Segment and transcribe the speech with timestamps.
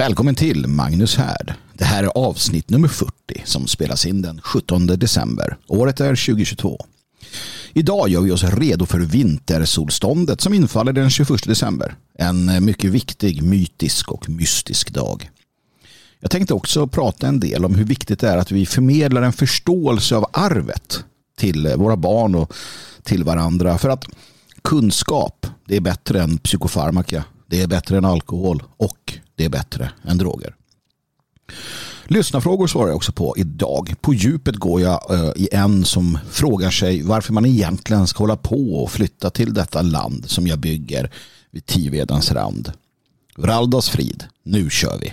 [0.00, 1.54] Välkommen till Magnus Härd.
[1.74, 3.12] Det här är avsnitt nummer 40
[3.44, 5.56] som spelas in den 17 december.
[5.66, 6.86] Året är 2022.
[7.72, 11.94] Idag gör vi oss redo för vintersolståndet som infaller den 21 december.
[12.14, 15.30] En mycket viktig, mytisk och mystisk dag.
[16.20, 19.32] Jag tänkte också prata en del om hur viktigt det är att vi förmedlar en
[19.32, 21.04] förståelse av arvet
[21.38, 22.52] till våra barn och
[23.02, 23.78] till varandra.
[23.78, 24.04] För att
[24.62, 27.24] kunskap, det är bättre än psykofarmaka.
[27.50, 30.54] Det är bättre än alkohol och det är bättre än droger.
[32.04, 33.94] Lyssnarfrågor svarar jag också på idag.
[34.00, 38.36] På djupet går jag eh, i en som frågar sig varför man egentligen ska hålla
[38.36, 41.10] på och flytta till detta land som jag bygger
[41.50, 42.72] vid Tivedens rand.
[43.38, 45.12] Raldas frid, nu kör vi.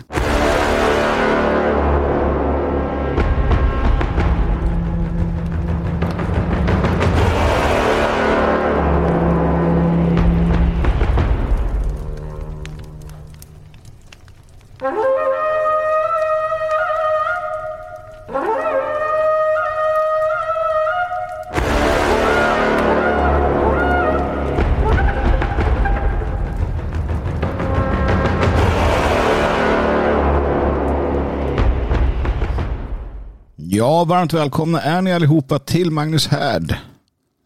[33.97, 36.75] Ja, varmt välkomna är ni allihopa till Magnus Härd.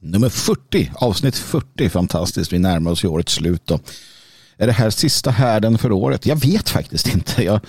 [0.01, 1.89] Nummer 40, avsnitt 40.
[1.89, 3.61] Fantastiskt, vi närmar oss ju årets slut.
[3.65, 3.79] Då.
[4.57, 6.25] Är det här sista härden för året?
[6.25, 7.43] Jag vet faktiskt inte.
[7.43, 7.59] Jag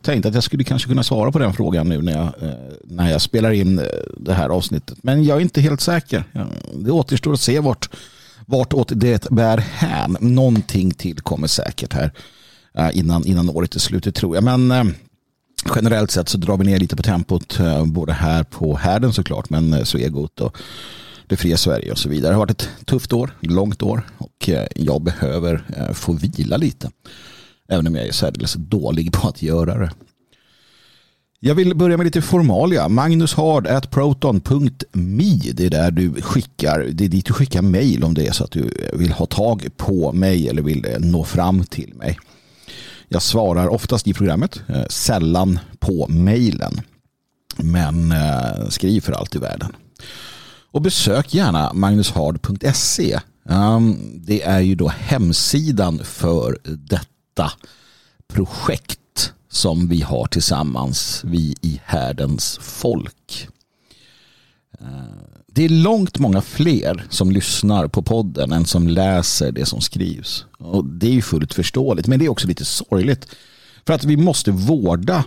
[0.00, 3.10] tänkte att jag skulle kanske kunna svara på den frågan nu när jag, eh, när
[3.10, 3.84] jag spelar in eh,
[4.16, 4.98] det här avsnittet.
[5.02, 6.24] Men jag är inte helt säker.
[6.74, 7.88] Det återstår att se vart,
[8.46, 10.16] vart det bär hän.
[10.20, 12.12] Någonting till kommer säkert här
[12.74, 14.44] eh, innan, innan året är slut, tror jag.
[14.44, 14.94] Men
[15.74, 19.50] generellt sett så drar vi ner lite på tempot eh, både här på härden såklart
[19.50, 20.56] men eh, Svegot och
[21.26, 22.30] det fria Sverige och så vidare.
[22.30, 26.90] Det har varit ett tufft år, långt år och eh, jag behöver få vila lite.
[27.68, 29.90] Även om jag är särdeles dålig på att göra det.
[31.44, 32.88] Jag vill börja med lite formalia.
[32.88, 38.32] Magnushard.proton.me Det är där du skickar, det är dit du skickar mejl om det är
[38.32, 42.18] så att du vill ha tag på mig eller vill nå fram till mig.
[43.12, 46.80] Jag svarar oftast i programmet, eh, sällan på mejlen.
[47.56, 49.76] Men eh, skriv för allt i världen.
[50.70, 53.20] Och besök gärna magnushard.se.
[53.48, 57.52] Ehm, det är ju då hemsidan för detta
[58.28, 63.48] projekt som vi har tillsammans, vi i härdens folk.
[64.80, 69.80] Ehm, det är långt många fler som lyssnar på podden än som läser det som
[69.80, 70.44] skrivs.
[70.58, 73.26] Och Det är ju fullt förståeligt, men det är också lite sorgligt.
[73.86, 75.24] För att vi måste vårda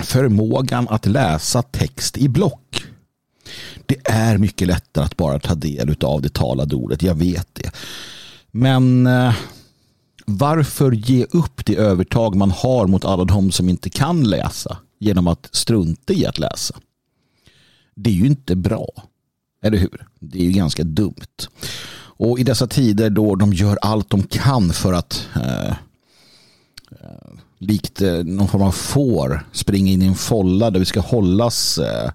[0.00, 2.84] förmågan att läsa text i block.
[3.86, 7.70] Det är mycket lättare att bara ta del av det talade ordet, jag vet det.
[8.50, 9.34] Men eh,
[10.26, 15.26] varför ge upp det övertag man har mot alla de som inte kan läsa genom
[15.26, 16.74] att strunta i att läsa?
[17.94, 19.09] Det är ju inte bra.
[19.62, 20.06] Eller hur?
[20.18, 21.48] Det är ju ganska dumt.
[22.20, 28.02] Och i dessa tider då de gör allt de kan för att eh, eh likt
[28.02, 32.10] eh, någon form av får springa in i en folla där vi ska hållas, eh,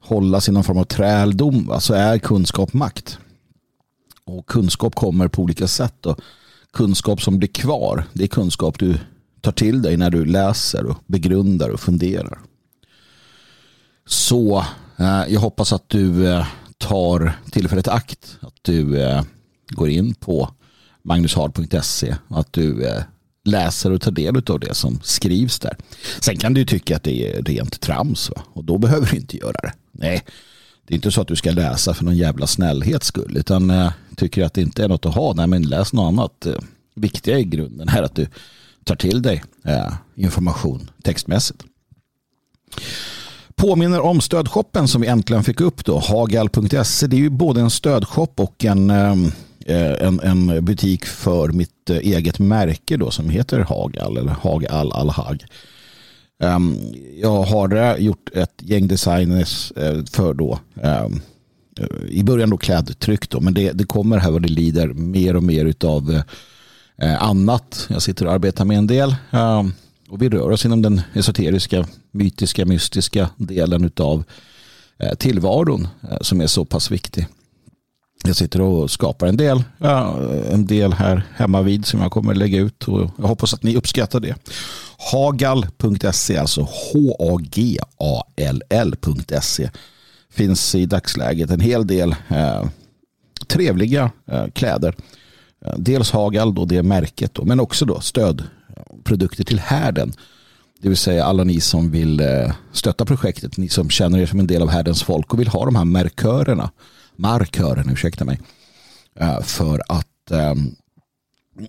[0.00, 3.18] hållas i någon form av träldom så är kunskap makt.
[4.24, 6.06] Och kunskap kommer på olika sätt.
[6.06, 6.20] Och
[6.72, 8.98] kunskap som blir kvar det är kunskap du
[9.40, 12.38] tar till dig när du läser och begrundar och funderar.
[14.06, 14.64] Så
[14.98, 16.46] Eh, jag hoppas att du eh,
[16.78, 18.38] tar tillfället i akt.
[18.40, 19.22] Att du eh,
[19.68, 20.50] går in på
[21.02, 22.16] magnushard.se.
[22.28, 22.90] och Att du
[23.44, 25.76] läser och tar del av det som skrivs där.
[26.20, 28.30] Sen kan du tycka att det är rent trams.
[28.30, 28.42] Va?
[28.52, 29.72] Och då behöver du inte göra det.
[29.92, 30.22] Nej,
[30.86, 33.36] det är inte så att du ska läsa för någon jävla snällhets skull.
[33.36, 35.34] Utan tycker att det inte är något att ha.
[35.34, 36.46] Nej, men läs något annat.
[36.94, 38.28] Viktiga i grunden är att du
[38.84, 39.44] tar till dig
[40.14, 41.64] information textmässigt
[43.58, 47.06] påminner om stödshoppen som vi äntligen fick upp då, hagal.se.
[47.06, 49.12] Det är ju både en stödshop och en, eh,
[49.66, 54.92] eh, en, en butik för mitt eh, eget märke då som heter Hagal eller Hagal
[54.92, 55.44] Alhag.
[56.42, 56.76] Ehm,
[57.22, 59.72] jag har gjort ett gäng designers
[60.10, 61.20] för då ehm,
[62.08, 65.42] i början då klädtryck då, men det, det kommer här vad det lider mer och
[65.42, 66.22] mer utav
[67.20, 67.86] annat.
[67.90, 69.16] Jag sitter och arbetar med en del.
[69.30, 69.72] Ehm,
[70.10, 74.24] och vi rör oss inom den esoteriska, mytiska, mystiska delen av
[74.98, 77.26] eh, tillvaron eh, som är så pass viktig.
[78.24, 79.62] Jag sitter och skapar en del,
[80.50, 83.76] en del här hemma vid som jag kommer lägga ut och jag hoppas att ni
[83.76, 84.34] uppskattar det.
[85.12, 86.60] Hagal.se, alltså
[86.92, 88.10] H-A-G-A-L-L.se
[90.30, 92.64] finns i dagsläget en hel del eh,
[93.46, 94.94] trevliga eh, kläder.
[95.64, 98.44] Eh, dels Hagal, då det märket, då, men också då stöd
[99.04, 100.12] produkter till härden.
[100.80, 104.40] Det vill säga alla ni som vill eh, stötta projektet, ni som känner er som
[104.40, 106.70] en del av härdens folk och vill ha de här markörerna,
[107.16, 108.40] markörerna, ursäkta mig,
[109.20, 110.74] eh, för att ehm,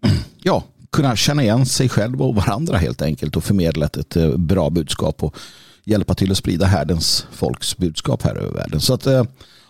[0.44, 4.70] ja, kunna känna igen sig själv och varandra helt enkelt och förmedla ett eh, bra
[4.70, 5.36] budskap och
[5.84, 8.82] hjälpa till att sprida härdens folks budskap här över världen.
[8.82, 9.08] Så att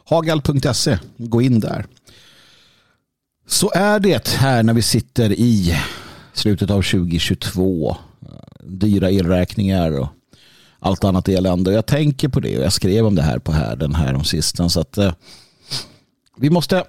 [0.06, 1.85] hagal.se, gå in där.
[3.47, 5.77] Så är det här när vi sitter i
[6.34, 7.98] slutet av 2022.
[8.64, 10.08] Dyra elräkningar och
[10.80, 11.74] allt annat elände.
[11.74, 14.74] Jag tänker på det och jag skrev om det här på härden här om sistens.
[14.74, 15.14] Så att, eh,
[16.38, 16.84] vi måste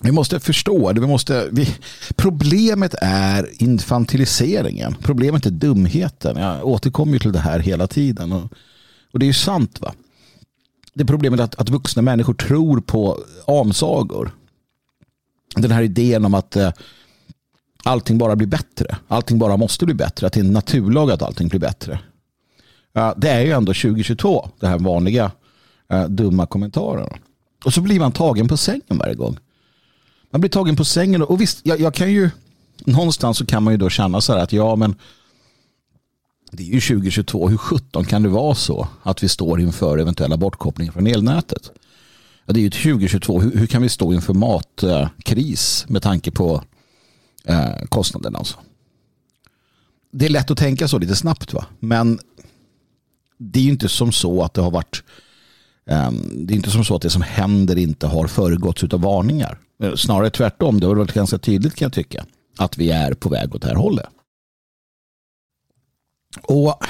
[0.00, 1.74] vi måste förstå, vi måste, vi,
[2.16, 4.96] problemet är infantiliseringen.
[5.00, 6.36] Problemet är dumheten.
[6.36, 8.32] Jag återkommer till det här hela tiden.
[8.32, 8.52] Och,
[9.12, 9.80] och det är ju sant.
[9.80, 9.94] va.
[10.94, 14.34] Det är problemet att, att vuxna människor tror på amsagor
[15.56, 16.72] den här idén om att eh,
[17.84, 18.96] allting bara blir bättre.
[19.08, 20.26] Allting bara måste bli bättre.
[20.26, 21.98] Att det är en naturlag att allting blir bättre.
[22.96, 25.32] Eh, det är ju ändå 2022, det här vanliga
[25.90, 27.16] eh, dumma kommentarerna.
[27.64, 29.38] Och så blir man tagen på sängen varje gång.
[30.30, 32.30] Man blir tagen på sängen och visst, jag, jag kan ju
[32.84, 34.94] någonstans så kan man ju då känna så här att ja men
[36.50, 40.36] det är ju 2022, hur 17 kan det vara så att vi står inför eventuella
[40.36, 41.70] bortkopplingar från elnätet?
[42.46, 43.40] Ja, det är ju 2022.
[43.40, 46.62] Hur, hur, kan vi stå inför matkris med tanke på
[47.48, 48.38] eh, kostnaderna?
[48.38, 48.56] Alltså?
[50.12, 51.52] Det är lätt att tänka så lite snabbt.
[51.52, 51.66] va?
[51.80, 52.18] Men
[53.38, 55.02] det är ju inte som så att det har varit
[55.86, 59.58] eh, det är inte som så att det som händer inte har föregåtts av varningar.
[59.82, 60.80] Eh, snarare tvärtom.
[60.80, 62.24] Det har varit ganska tydligt kan jag tycka
[62.58, 64.06] att vi är på väg åt det här hållet.
[66.42, 66.84] Och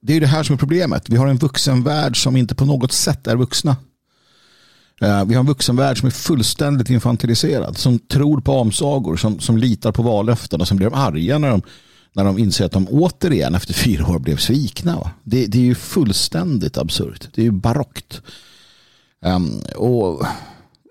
[0.00, 1.08] Det är det här som är problemet.
[1.08, 3.76] Vi har en vuxenvärld som inte på något sätt är vuxna.
[5.02, 7.76] Eh, vi har en vuxenvärld som är fullständigt infantiliserad.
[7.78, 11.62] Som tror på omsagor, som, som litar på vallöften och som blir arga när de,
[12.12, 15.10] när de inser att de återigen efter fyra år blev svikna.
[15.24, 17.28] Det, det är ju fullständigt absurt.
[17.34, 18.22] Det är ju barockt.
[19.24, 20.26] Um, och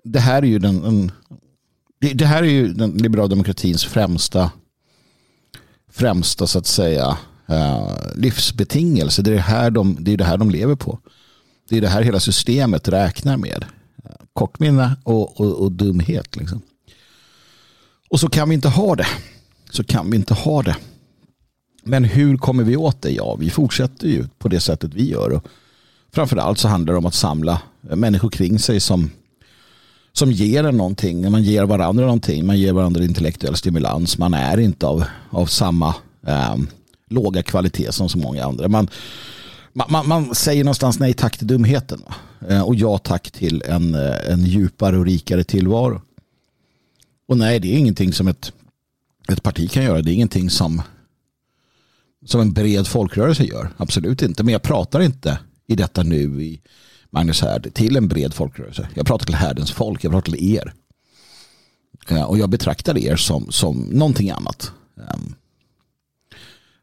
[0.04, 1.12] det här är ju den, en,
[2.14, 4.50] det, här är ju den liberala demokratins främsta
[5.90, 7.18] främsta så att säga
[7.50, 9.22] uh, livsbetingelse.
[9.22, 10.98] Det är det, här de, det är det här de lever på.
[11.68, 13.64] Det är det här hela systemet räknar med
[14.34, 16.36] kortminne och, och, och dumhet.
[16.36, 16.62] Liksom.
[18.10, 19.06] Och så kan vi inte ha det.
[19.70, 20.76] Så kan vi inte ha det.
[21.84, 23.10] Men hur kommer vi åt det?
[23.10, 25.30] Ja, vi fortsätter ju på det sättet vi gör.
[25.30, 25.46] Och
[26.12, 29.10] framförallt så handlar det om att samla människor kring sig som,
[30.12, 31.30] som ger en någonting.
[31.30, 32.46] Man ger varandra någonting.
[32.46, 34.18] Man ger varandra intellektuell stimulans.
[34.18, 35.94] Man är inte av, av samma
[36.26, 36.56] eh,
[37.08, 38.68] låga kvalitet som så många andra.
[38.68, 38.88] Man,
[39.72, 42.02] man, man, man, säger någonstans nej tack till dumheten
[42.48, 46.02] Eh, och ja tack till en, eh, en djupare och rikare tillvaro.
[47.28, 48.52] Och nej, det är ingenting som ett,
[49.28, 50.02] ett parti kan göra.
[50.02, 50.82] Det är ingenting som,
[52.24, 53.70] som en bred folkrörelse gör.
[53.76, 54.42] Absolut inte.
[54.42, 56.60] Men jag pratar inte i detta nu i
[57.10, 58.88] Magnus Härd till en bred folkrörelse.
[58.94, 60.04] Jag pratar till härdens folk.
[60.04, 60.72] Jag pratar till er.
[62.08, 64.72] Eh, och jag betraktar er som, som någonting annat.
[64.96, 65.34] Ehm,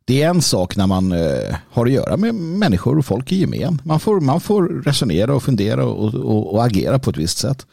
[0.09, 3.35] det är en sak när man eh, har att göra med människor och folk i
[3.35, 3.81] gemen.
[3.85, 7.65] Man får, man får resonera och fundera och, och, och, agera på ett visst sätt.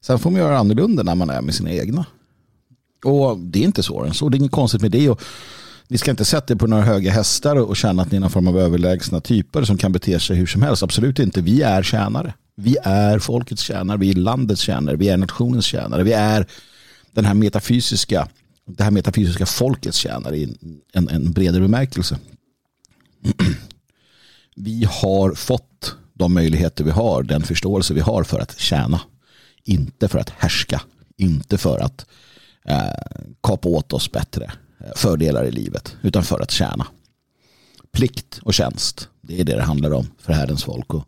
[0.00, 2.06] Sen får man göra annorlunda när man är med sina egna.
[3.04, 4.10] Och det är inte så.
[4.12, 5.10] så det är inget konstigt med det.
[5.10, 5.22] Och
[5.88, 8.30] ni ska inte sätta er på några höga hästar och känna att ni är någon
[8.30, 10.82] form av överlägsna typer som kan bete sig hur som helst.
[10.82, 11.40] Absolut inte.
[11.40, 12.34] Vi är tjänare.
[12.56, 13.98] Vi är folkets tjänare.
[13.98, 14.96] Vi är landets tjänare.
[14.96, 16.02] Vi är nationens tjänare.
[16.02, 16.46] Vi är
[17.12, 18.28] den här metafysiska
[18.76, 20.56] det här metafysiska folkets tjänare i
[20.92, 22.18] en, en bredare bemärkelse.
[24.56, 29.00] Vi har fått de möjligheter vi har, den förståelse vi har för att tjäna.
[29.64, 30.82] Inte för att härska,
[31.16, 32.06] inte för att
[32.64, 32.90] eh,
[33.42, 36.86] kapa åt oss bättre eh, fördelar i livet, utan för att tjäna.
[37.92, 40.94] Plikt och tjänst, det är det det handlar om för härdens folk.
[40.94, 41.04] Och,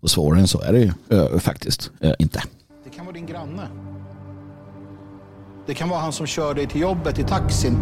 [0.00, 2.42] och svårare än så är det ju äh, faktiskt äh, inte.
[2.84, 3.91] Det kan vara din granne
[5.66, 7.76] det kan vara han som kör dig till jobbet i taxin.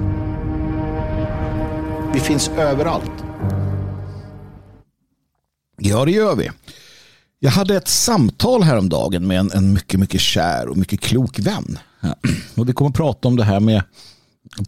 [2.15, 3.25] Vi finns överallt.
[5.77, 6.51] Ja, det gör vi.
[7.39, 11.79] Jag hade ett samtal häromdagen med en, en mycket, mycket kär och mycket klok vän.
[12.57, 13.83] Och vi kommer att prata om det här med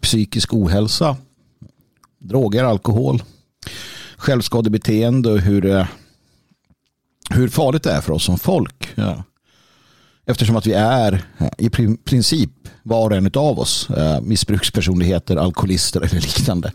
[0.01, 1.17] psykisk ohälsa,
[2.19, 3.23] droger, alkohol,
[4.17, 5.87] självskadebeteende och hur, eh,
[7.29, 8.91] hur farligt det är för oss som folk.
[8.95, 9.23] Ja.
[10.25, 11.69] Eftersom att vi är eh, i
[12.05, 12.51] princip
[12.83, 16.71] var och en av oss eh, missbrukspersonligheter, alkoholister eller liknande.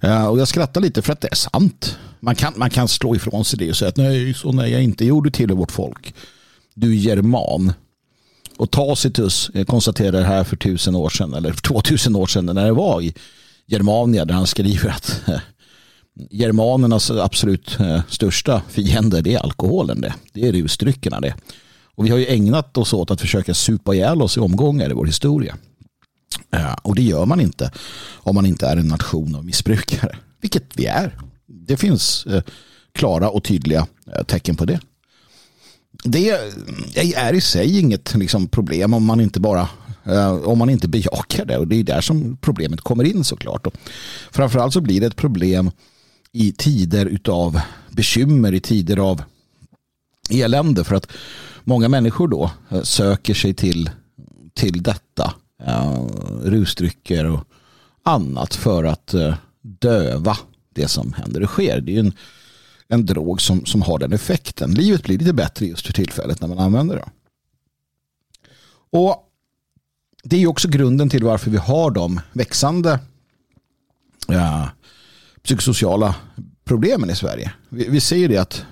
[0.00, 1.98] Eh, och jag skrattar lite för att det är sant.
[2.20, 4.82] Man kan, man kan slå ifrån sig det och säga att nej, så nej, jag
[4.82, 6.14] inte gjorde till vårt folk.
[6.74, 7.72] Du är german.
[8.56, 12.64] Och Tacitus konstaterade det här för tusen år sedan eller två tusen år sedan när
[12.64, 13.14] det var i,
[13.66, 15.20] Germania där han skriver att
[16.30, 20.00] germanernas absolut största fiende det är alkoholen.
[20.00, 21.34] Det, det är rusdryckerna det.
[21.96, 24.94] Och vi har ju ägnat oss åt att försöka supa ihjäl oss i omgångar i
[24.94, 25.56] vår historia.
[26.50, 27.70] Eh, och det gör man inte
[28.12, 30.16] om man inte är en nation av missbrukare.
[30.40, 31.18] Vilket vi är.
[31.46, 32.42] Det finns eh,
[32.92, 34.80] klara och tydliga eh, tecken på det.
[36.04, 36.30] Det
[37.14, 39.68] är i sig inget liksom, problem om man inte bara
[40.44, 41.58] om man inte bejakar det.
[41.58, 43.66] Och det är där som problemet kommer in såklart.
[43.66, 43.74] Och
[44.30, 45.70] framförallt så blir det ett problem
[46.32, 49.22] i tider av bekymmer, i tider av
[50.30, 50.84] elände.
[50.84, 51.06] För att
[51.64, 53.90] många människor då eh, söker sig till,
[54.54, 55.34] till detta.
[55.68, 56.06] Uh,
[56.42, 57.44] rusdrycker och
[58.02, 60.36] annat för att uh, döva
[60.74, 61.80] det som händer och sker.
[61.80, 62.12] Det är en,
[62.88, 64.74] en drog som, som har den effekten.
[64.74, 67.08] Livet blir lite bättre just för tillfället när man använder det.
[68.90, 69.28] Och
[70.22, 73.00] det är också grunden till varför vi har de växande
[74.26, 74.68] ja,
[75.42, 76.14] psykosociala
[76.64, 77.52] problemen i Sverige.
[77.68, 78.64] Vi, vi ser det att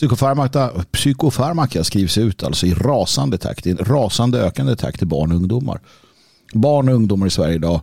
[0.00, 5.30] psykofarmaka, psykofarmaka skrivs ut alltså i rasande takt, i en rasande ökande takt till barn
[5.32, 5.80] och ungdomar.
[6.52, 7.80] Barn och ungdomar i Sverige idag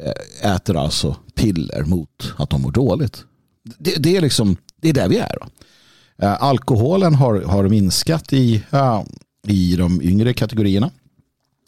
[0.00, 3.24] eh, äter alltså piller mot att de mår dåligt.
[3.78, 5.36] Det, det är liksom det är där vi är.
[5.40, 5.46] Då.
[6.26, 8.62] Eh, alkoholen har, har minskat i,
[9.46, 10.90] i de yngre kategorierna.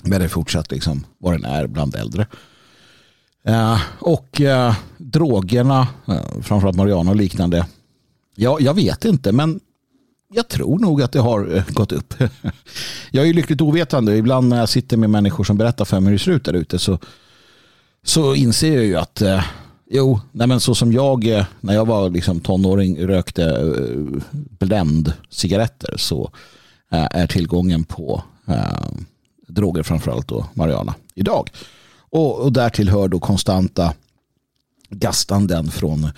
[0.02, 2.26] Men det är fortsatt liksom vad den är bland äldre.
[3.46, 4.40] Eh, och
[4.98, 5.88] drogerna,
[6.42, 7.66] framförallt Mariana och liknande.
[8.36, 9.60] Ja, jag vet inte, men
[10.34, 12.14] jag tror nog att det har eh, gått upp.
[13.10, 14.16] jag är lyckligt ovetande.
[14.16, 16.52] Ibland när jag sitter med människor som berättar för mig hur det ser ut där
[16.52, 16.98] ute så,
[18.04, 19.44] så inser jag ju att eh,
[19.90, 23.44] Jo, nej men så som jag eh, när jag var liksom tonåring rökte
[24.62, 26.30] uh, cigaretter så
[26.90, 28.98] är tillgången på uh,
[29.48, 31.50] droger framförallt då Mariana idag.
[31.96, 33.94] Och, och därtill hör då konstanta
[34.90, 36.10] gastanden från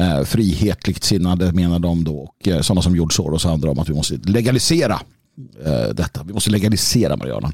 [0.00, 3.78] Eh, frihetligt sinnade menar de då och eh, sådana som George Soros och andra om
[3.78, 5.00] att vi måste legalisera
[5.64, 6.22] eh, detta.
[6.22, 7.52] Vi måste legalisera marijuana.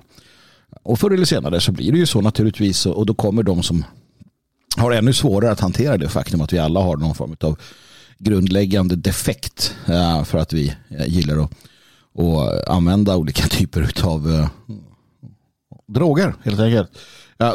[0.83, 3.85] Och förr eller senare så blir det ju så naturligtvis och då kommer de som
[4.77, 7.59] har ännu svårare att hantera det faktum att vi alla har någon form av
[8.19, 9.75] grundläggande defekt
[10.25, 10.75] för att vi
[11.07, 11.51] gillar att,
[12.15, 14.49] och använda olika typer av
[15.89, 16.91] droger helt enkelt.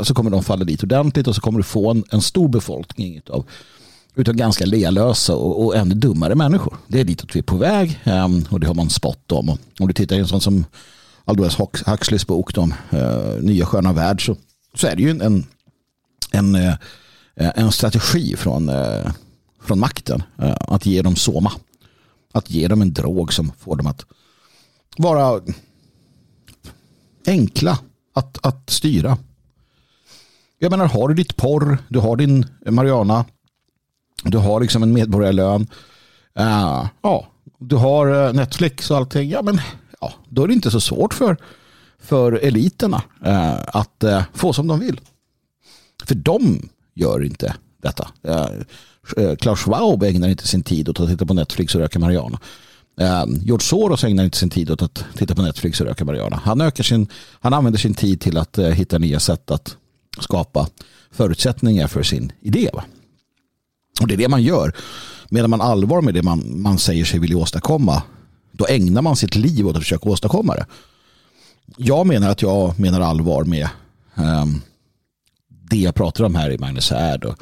[0.03, 3.21] Så kommer de falla dit ordentligt och så kommer du få en, en stor befolkning
[3.29, 3.45] av
[4.17, 6.77] utan ganska lealösa och, och ännu dummare människor.
[6.87, 9.49] Det är ditåt vi är på väg ehm, och det har man spott om.
[9.49, 10.65] Och om du tittar i en sån som
[11.25, 14.35] Aldous Huxleys bok om uh, Nya sköna värld så,
[14.73, 15.45] så är det ju en, en,
[16.31, 16.73] en eh,
[17.37, 19.11] en strategi från, uh,
[19.61, 21.51] från makten uh, att ge dem soma.
[22.33, 24.05] Att ge dem en drog som får dem att
[24.97, 25.41] vara
[27.27, 27.79] enkla
[28.13, 29.17] att, att styra.
[30.59, 33.25] Jag menar, har du ditt porr, du har din marijuana
[34.23, 35.61] du har liksom en medborgarlön,
[36.39, 37.27] uh, ja,
[37.59, 39.61] du har eh, Netflix och allting, ja men
[40.01, 41.37] ja, då är det inte så svårt för,
[41.99, 45.01] för eliterna uh, att uh, få som de vill.
[46.03, 48.09] För de gör inte detta.
[49.39, 52.39] Klaus Schwab ägnar inte sin tid åt att titta på Netflix och röka marijuana.
[53.27, 56.41] George Soros ägnar inte sin tid åt att titta på Netflix och röka marijuana.
[56.43, 57.07] Han, ökar sin,
[57.39, 59.77] han använder sin tid till att hitta nya sätt att
[60.19, 60.67] skapa
[61.11, 62.69] förutsättningar för sin idé.
[62.73, 62.83] Va?
[64.01, 64.75] Och det är det man gör.
[65.29, 68.03] Medan man allvar med det man, man säger sig vilja åstadkomma
[68.51, 70.65] då ägnar man sitt liv åt att försöka åstadkomma det.
[71.77, 73.69] Jag menar att jag menar allvar med
[74.15, 74.61] um,
[75.47, 77.35] det jag pratar om här i Magnus Härd och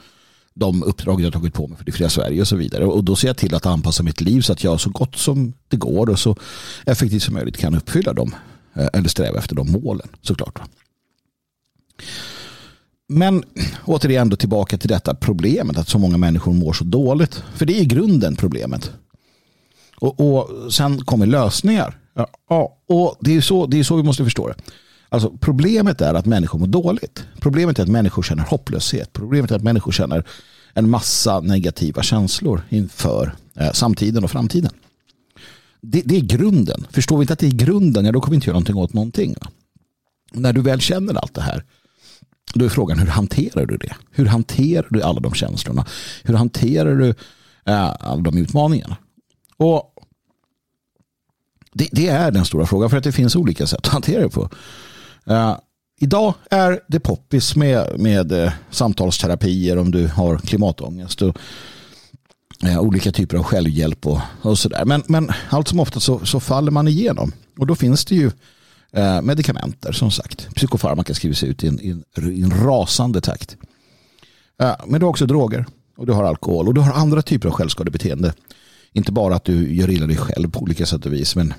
[0.54, 2.86] de uppdrag jag tagit på mig för det fria Sverige och så vidare.
[2.86, 5.54] Och då ser jag till att anpassa mitt liv så att jag så gott som
[5.68, 6.36] det går och så
[6.86, 8.36] effektivt som möjligt kan uppfylla dem
[8.74, 10.60] eh, eller sträva efter de målen såklart.
[13.08, 13.44] Men
[13.86, 17.44] återigen då tillbaka till detta problemet att så många människor mår så dåligt.
[17.56, 18.92] För det är grunden problemet.
[19.96, 22.00] Och, och sen kommer lösningar.
[22.50, 24.56] Ja, och det är, så, det är så vi måste förstå det.
[25.10, 27.24] Alltså, problemet är att människor mår dåligt.
[27.40, 29.14] Problemet är att människor känner hopplöshet.
[29.14, 30.24] Problemet är att människor känner
[30.74, 34.72] en massa negativa känslor inför eh, samtiden och framtiden.
[35.82, 36.88] Det, det, är grunden.
[36.92, 38.94] Förstår vi inte att det är grunden, ja, då kommer vi inte göra någonting åt
[38.94, 39.36] någonting.
[40.34, 41.64] När du väl känner allt det här,
[42.54, 43.96] då är frågan hur hanterar du det?
[44.12, 45.86] Hur hanterar du alla de känslorna?
[46.24, 47.10] Hur hanterar du
[47.66, 48.98] eh, alla de utmaningarna?
[49.58, 49.94] Och
[51.74, 54.30] det, det, är den stora frågan för att det finns olika sätt att hantera det
[54.30, 54.50] på.
[55.26, 55.58] Eh,
[56.00, 61.38] idag är det poppis med, med eh, samtalsterapier om du har klimatångest och
[62.64, 64.86] eh, olika typer av självhjälp och, och sådär.
[64.86, 68.32] Men, men allt som ofta så, så faller man igenom och då finns det ju
[68.96, 70.48] Eh, medikamenter som sagt.
[70.56, 73.58] Psykofarmaka skrivs ut i en, i en, i en rasande takt.
[74.62, 75.66] Eh, men du har också droger
[75.98, 78.34] och du har alkohol och du har andra typer av självskadebeteende.
[78.92, 81.54] Inte bara att du gör illa dig själv på olika sätt och vis men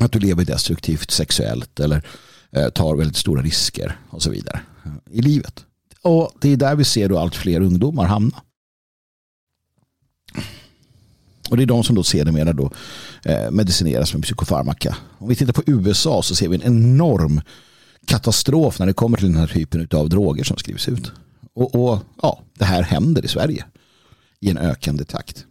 [0.00, 2.02] att du lever destruktivt sexuellt eller
[2.50, 5.64] eh, tar väldigt stora risker och så vidare eh, i livet.
[6.02, 8.42] Och det är där vi ser då allt fler ungdomar hamna.
[11.50, 12.70] Och det är de som då sedermera då
[13.22, 14.96] eh, medicineras med psykofarmaka.
[15.18, 17.40] Om vi tittar på USA så ser vi en enorm
[18.06, 21.12] katastrof när det kommer till den här typen av droger som skrivs ut.
[21.54, 23.64] Och, och ja, det här händer i Sverige
[24.40, 25.46] i en ökande takt.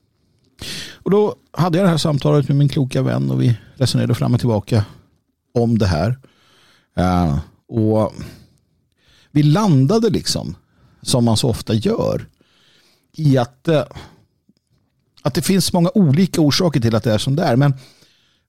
[0.93, 4.33] Och då hade jag det här samtalet med min kloka vän och vi resonerade fram
[4.33, 4.85] och tillbaka
[5.53, 6.17] om det här.
[6.99, 8.13] Uh, och
[9.31, 10.55] vi landade liksom,
[11.01, 12.27] som man så ofta gör,
[13.15, 13.83] i att, uh,
[15.23, 17.55] att det finns många olika orsaker till att det är som det är.
[17.55, 17.73] Men,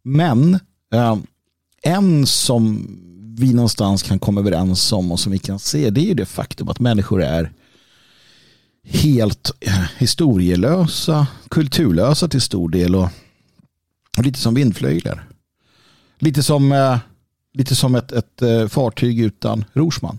[0.02, 0.54] men
[0.94, 1.16] eh,
[1.82, 2.88] en som
[3.38, 6.68] vi någonstans kan komma överens om och som vi kan se det är det faktum
[6.68, 7.52] att människor är
[8.84, 13.08] helt eh, historielösa, kulturlösa till stor del och,
[14.18, 15.28] och lite som vindflöjlar.
[16.18, 16.98] Lite som, eh,
[17.52, 20.18] lite som ett, ett eh, fartyg utan rorsman.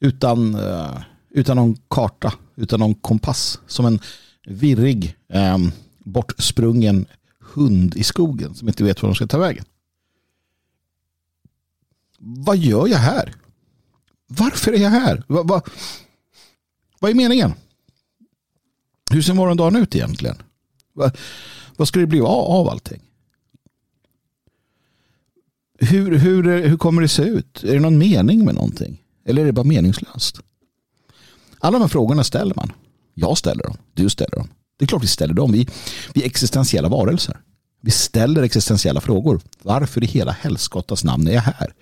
[0.00, 1.00] Utan, eh,
[1.30, 3.58] utan någon karta, utan någon kompass.
[3.66, 4.00] Som en
[4.46, 5.58] virrig, eh,
[5.98, 7.06] bortsprungen
[7.40, 9.64] hund i skogen som inte vet var de ska ta vägen.
[12.18, 13.34] Vad gör jag här?
[14.26, 15.24] Varför är jag här?
[15.26, 15.62] Va, va,
[16.98, 17.54] vad är meningen?
[19.10, 20.36] Hur ser morgondagen ut egentligen?
[20.92, 21.10] Va,
[21.76, 23.02] vad ska det bli av, av allting?
[25.78, 27.64] Hur, hur, hur kommer det se ut?
[27.64, 29.02] Är det någon mening med någonting?
[29.24, 30.40] Eller är det bara meningslöst?
[31.58, 32.72] Alla de här frågorna ställer man.
[33.14, 33.76] Jag ställer dem.
[33.94, 34.48] Du ställer dem.
[34.78, 35.52] Det är klart vi ställer dem.
[35.52, 35.68] Vi,
[36.14, 37.40] vi är existentiella varelser.
[37.80, 39.40] Vi ställer existentiella frågor.
[39.62, 41.74] Varför i hela helskottas namn är jag här?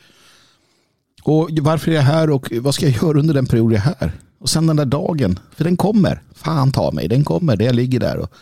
[1.23, 3.95] Och varför är jag här och vad ska jag göra under den period jag är
[4.01, 4.13] här?
[4.41, 6.23] Och sen den där dagen, för den kommer.
[6.35, 7.57] Fan ta mig, den kommer.
[7.57, 8.33] Där jag ligger där och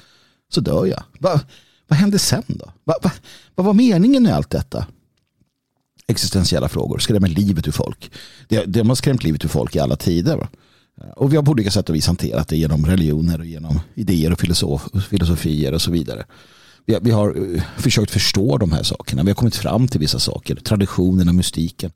[0.48, 1.02] så dör jag.
[1.18, 1.40] Va,
[1.88, 2.72] vad hände sen då?
[2.84, 3.10] Va, va,
[3.54, 4.86] vad var meningen med allt detta?
[6.06, 8.10] Existentiella frågor, skrämmer livet ur folk.
[8.48, 10.36] Det, det har skrämt livet ur folk i alla tider.
[10.36, 10.48] Va?
[11.00, 13.80] Eh, och vi har på olika sätt och vis hanterat det genom religioner och genom
[13.94, 16.24] idéer och filosof, filosofier och så vidare.
[16.86, 19.22] Vi har, vi har eh, försökt förstå de här sakerna.
[19.22, 20.54] Vi har kommit fram till vissa saker.
[20.54, 21.92] Traditionen och mystiken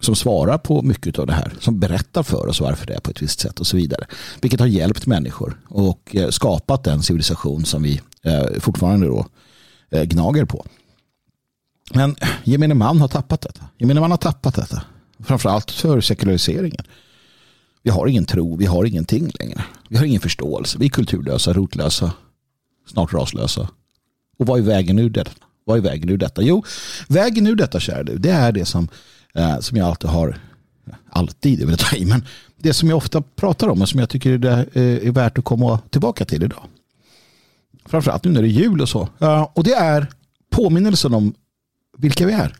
[0.00, 1.52] som svarar på mycket av det här.
[1.60, 4.06] Som berättar för oss varför det är på ett visst sätt och så vidare.
[4.40, 8.00] Vilket har hjälpt människor och eh, skapat den civilisation som vi
[8.60, 9.26] fortfarande då
[9.90, 10.66] gnager på.
[11.94, 13.64] Men gemene man har tappat detta.
[13.78, 14.82] Gemene man har tappat detta.
[15.24, 16.84] Framförallt för sekulariseringen.
[17.84, 19.64] Vi har ingen tro, vi har ingenting längre.
[19.88, 20.78] Vi har ingen förståelse.
[20.78, 22.12] Vi är kulturlösa, rotlösa,
[22.86, 23.68] snart raslösa.
[24.38, 25.30] Och vad är vägen ur detta?
[25.64, 26.42] Vad är vägen ur detta?
[26.42, 26.64] Jo,
[27.08, 28.88] vägen ur detta, kära du, det är det som
[29.34, 30.38] eh, som jag alltid har,
[31.10, 32.24] alltid är väl ta i, men
[32.56, 35.44] det som jag ofta pratar om och som jag tycker det eh, är värt att
[35.44, 36.64] komma tillbaka till idag.
[37.86, 39.08] Framförallt nu när det är jul och så.
[39.52, 40.06] Och det är
[40.50, 41.34] påminnelsen om
[41.98, 42.56] vilka vi är.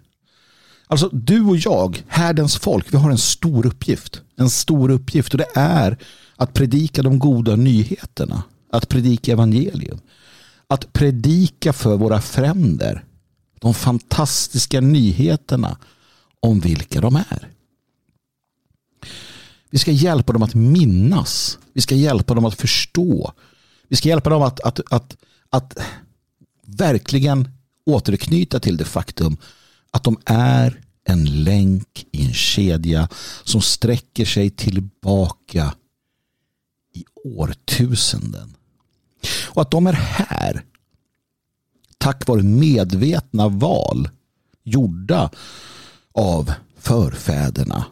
[0.94, 4.22] Alltså du och jag, härdens folk, vi har en stor uppgift.
[4.36, 5.98] En stor uppgift och det är
[6.36, 8.42] att predika de goda nyheterna.
[8.72, 10.00] Att predika evangelium.
[10.66, 13.04] Att predika för våra fränder.
[13.60, 15.78] De fantastiska nyheterna
[16.40, 17.48] om vilka de är.
[19.70, 21.58] Vi ska hjälpa dem att minnas.
[21.72, 23.32] Vi ska hjälpa dem att förstå.
[23.88, 25.16] Vi ska hjälpa dem att, att, att,
[25.50, 25.78] att
[26.66, 27.48] verkligen
[27.86, 29.36] återknyta till det faktum
[29.94, 33.08] att de är en länk i en kedja
[33.44, 35.74] som sträcker sig tillbaka
[36.94, 38.56] i årtusenden.
[39.48, 40.64] Och att de är här
[41.98, 44.08] tack vare medvetna val
[44.62, 45.30] gjorda
[46.12, 47.84] av förfäderna.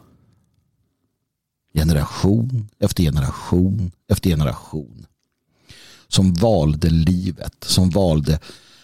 [1.73, 5.05] Generation efter generation efter generation.
[6.07, 8.39] Som valde livet, som valde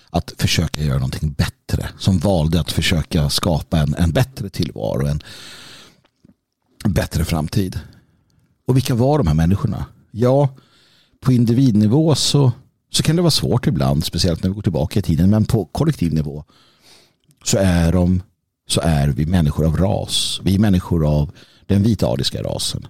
[0.10, 1.90] att försöka göra någonting bättre.
[1.98, 5.22] Som valde att försöka skapa en, en bättre tillvaro, en
[6.94, 7.80] bättre framtid.
[8.68, 9.86] Och vilka var de här människorna?
[10.12, 10.50] Ja,
[11.20, 12.52] på individnivå så,
[12.92, 15.66] så kan det vara svårt ibland, speciellt när vi går tillbaka i tiden, men på
[15.66, 16.44] kollektivnivå
[17.44, 18.22] så är de
[18.68, 20.40] så är vi människor av ras.
[20.44, 21.32] Vi är människor av
[21.66, 22.88] den vitariska rasen.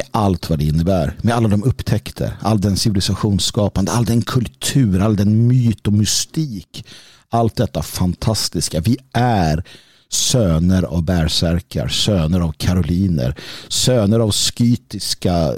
[0.00, 1.16] Med allt vad det innebär.
[1.22, 2.36] Med alla de upptäckter.
[2.40, 3.92] All den civilisationsskapande.
[3.92, 5.00] All den kultur.
[5.00, 6.86] All den myt och mystik.
[7.28, 8.80] Allt detta fantastiska.
[8.80, 9.64] Vi är
[10.08, 11.88] söner av bärsärkar.
[11.88, 13.34] Söner av karoliner.
[13.68, 15.52] Söner av skytiska,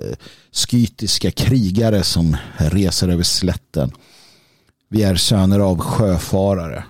[0.53, 3.93] skytiska krigare som reser över slätten.
[4.89, 6.85] Vi är söner av sjöfarare.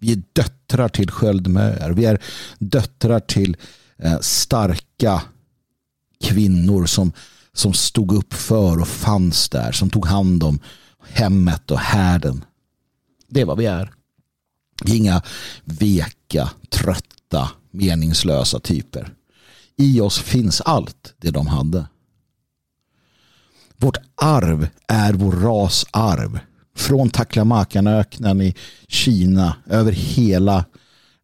[0.00, 1.90] Vi är döttrar till sköldmöer.
[1.90, 2.18] Vi är
[2.58, 3.56] döttrar till
[3.98, 5.22] eh, starka
[6.24, 7.12] kvinnor som,
[7.52, 10.60] som stod upp för och fanns där, som tog hand om
[11.08, 12.44] hemmet och härden.
[13.28, 13.92] Det är vad vi är.
[14.84, 15.22] Vi är inga
[15.64, 19.14] veka, trötta, meningslösa typer.
[19.76, 21.86] I oss finns allt det de hade.
[23.76, 26.38] Vårt arv är vår rasarv.
[26.76, 28.54] Från Taklamakanöknen i
[28.88, 30.64] Kina över hela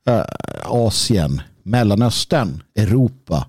[0.07, 0.25] eh,
[0.65, 3.47] Asien, Mellanöstern, Europa,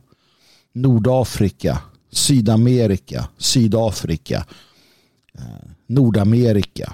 [0.75, 4.45] Nordafrika, Sydamerika, Sydafrika,
[5.33, 6.93] eh, Nordamerika,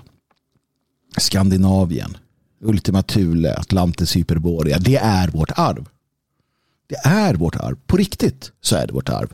[1.17, 2.17] Skandinavien,
[2.59, 4.79] Ultima Thule, Atlantis, Hyperborea.
[4.79, 5.89] Det är vårt arv.
[6.87, 7.77] Det är vårt arv.
[7.87, 9.33] På riktigt så är det vårt arv.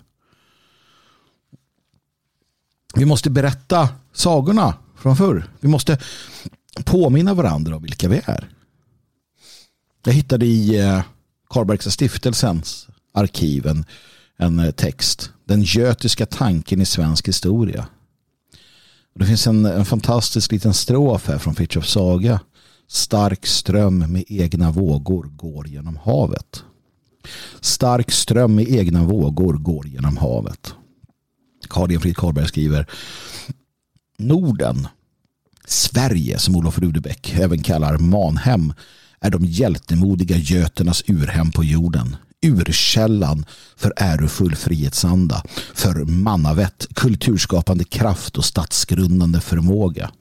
[2.96, 5.50] Vi måste berätta sagorna från förr.
[5.60, 6.00] Vi måste
[6.86, 8.50] påminna varandra om vilka vi är.
[10.04, 11.02] Jag hittade i eh,
[11.50, 13.86] Karlbergska stiftelsens arkiv en,
[14.38, 15.32] en eh, text.
[15.46, 17.88] Den götiska tanken i svensk historia.
[19.16, 22.40] Det finns en, en fantastisk liten strof här från Fritiof Saga.
[22.88, 26.64] Stark ström med egna vågor går genom havet.
[27.62, 30.74] Stark ström med egna vågor går genom havet.
[31.68, 32.86] Karl Enfrid Karlberg skriver
[34.18, 34.88] Norden,
[35.66, 38.74] Sverige som Olof Rudebeck även kallar Manhem
[39.20, 42.16] är de hjältemodiga göternas urhem på jorden.
[42.46, 43.46] Urkällan
[43.76, 50.12] för ärofull frihetsanda, för mannavett, kulturskapande kraft och statsgrundande förmåga.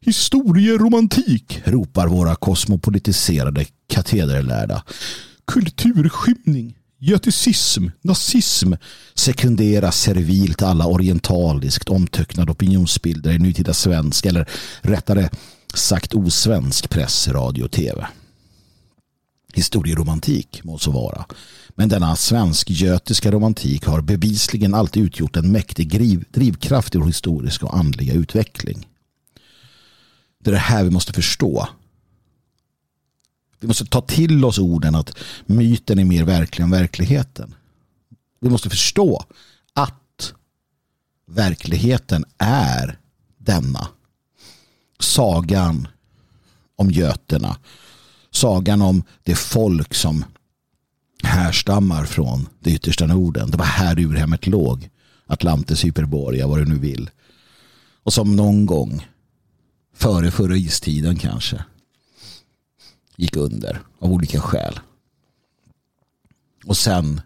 [0.00, 4.82] Historieromantik, ropar våra kosmopolitiserade katederlärda.
[5.46, 8.72] Kulturskymning, göticism, nazism
[9.14, 14.48] sekundera servilt alla orientaliskt omtöcknade opinionsbilder i nutida svensk eller
[14.80, 15.30] rättare
[15.74, 18.06] sagt osvensk press, radio och tv.
[19.56, 21.24] Historieromantik må så vara.
[21.68, 25.88] Men denna svensk-götiska romantik har bevisligen alltid utgjort en mäktig
[26.30, 28.88] drivkraft i vår historiska och andliga utveckling.
[30.38, 31.68] Det är det här vi måste förstå.
[33.60, 37.54] Vi måste ta till oss orden att myten är mer verklig än verkligheten.
[38.40, 39.24] Vi måste förstå
[39.72, 40.32] att
[41.26, 42.98] verkligheten är
[43.38, 43.88] denna.
[45.00, 45.88] Sagan
[46.76, 47.56] om göterna.
[48.36, 50.24] Sagan om det folk som
[51.22, 53.50] härstammar från det yttersta Norden.
[53.50, 54.90] Det var här urhemmet låg.
[55.26, 57.10] Atlantis, Hyperborea, vad du nu vill.
[58.02, 59.08] Och som någon gång
[59.94, 61.64] före förra istiden kanske
[63.16, 64.80] gick under av olika skäl.
[66.64, 67.20] Och sen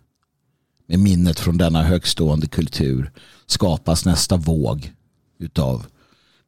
[0.87, 3.13] med minnet från denna högstående kultur
[3.47, 4.93] skapas nästa våg
[5.39, 5.87] utav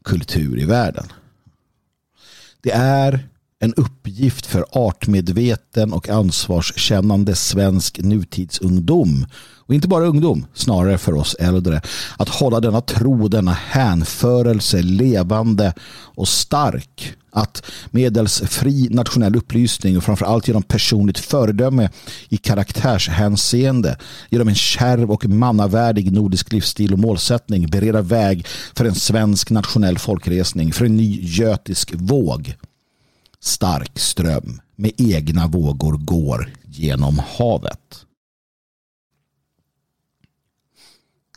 [0.05, 1.07] kultur i världen.
[2.61, 3.29] Det är
[3.63, 9.27] en uppgift för artmedveten och ansvarskännande svensk nutidsungdom.
[9.59, 11.81] Och inte bara ungdom, snarare för oss äldre.
[12.19, 15.75] Att hålla denna tro, denna hänförelse levande
[16.15, 17.15] och stark.
[17.33, 21.91] Att medels fri nationell upplysning och framförallt genom personligt föredöme
[22.29, 23.97] i karaktärshänseende
[24.31, 29.99] genom en kärv och mannavärdig nordisk livsstil och målsättning bereda väg för en svensk nationell
[29.99, 32.57] folkresning för en ny götisk våg
[33.43, 38.07] stark ström med egna vågor går genom havet.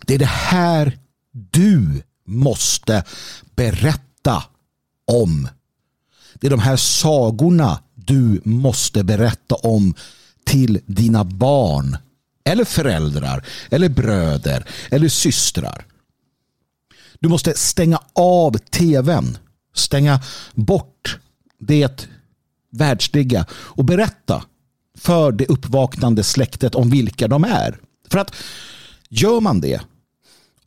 [0.06, 1.00] Det är det här
[1.32, 3.04] du måste
[3.56, 4.44] berätta
[5.06, 5.50] om.
[6.34, 9.96] Det är de här sagorna du måste berätta om
[10.44, 11.98] till dina barn
[12.44, 15.86] eller föräldrar eller bröder eller systrar.
[17.20, 19.38] Du måste stänga av tvn.
[19.74, 20.22] Stänga
[20.54, 21.20] bort
[21.68, 22.08] det
[22.72, 24.44] världsliga och berätta
[24.98, 27.80] för det uppvaknande släktet om vilka de är.
[28.10, 28.36] För att
[29.10, 29.82] gör man det,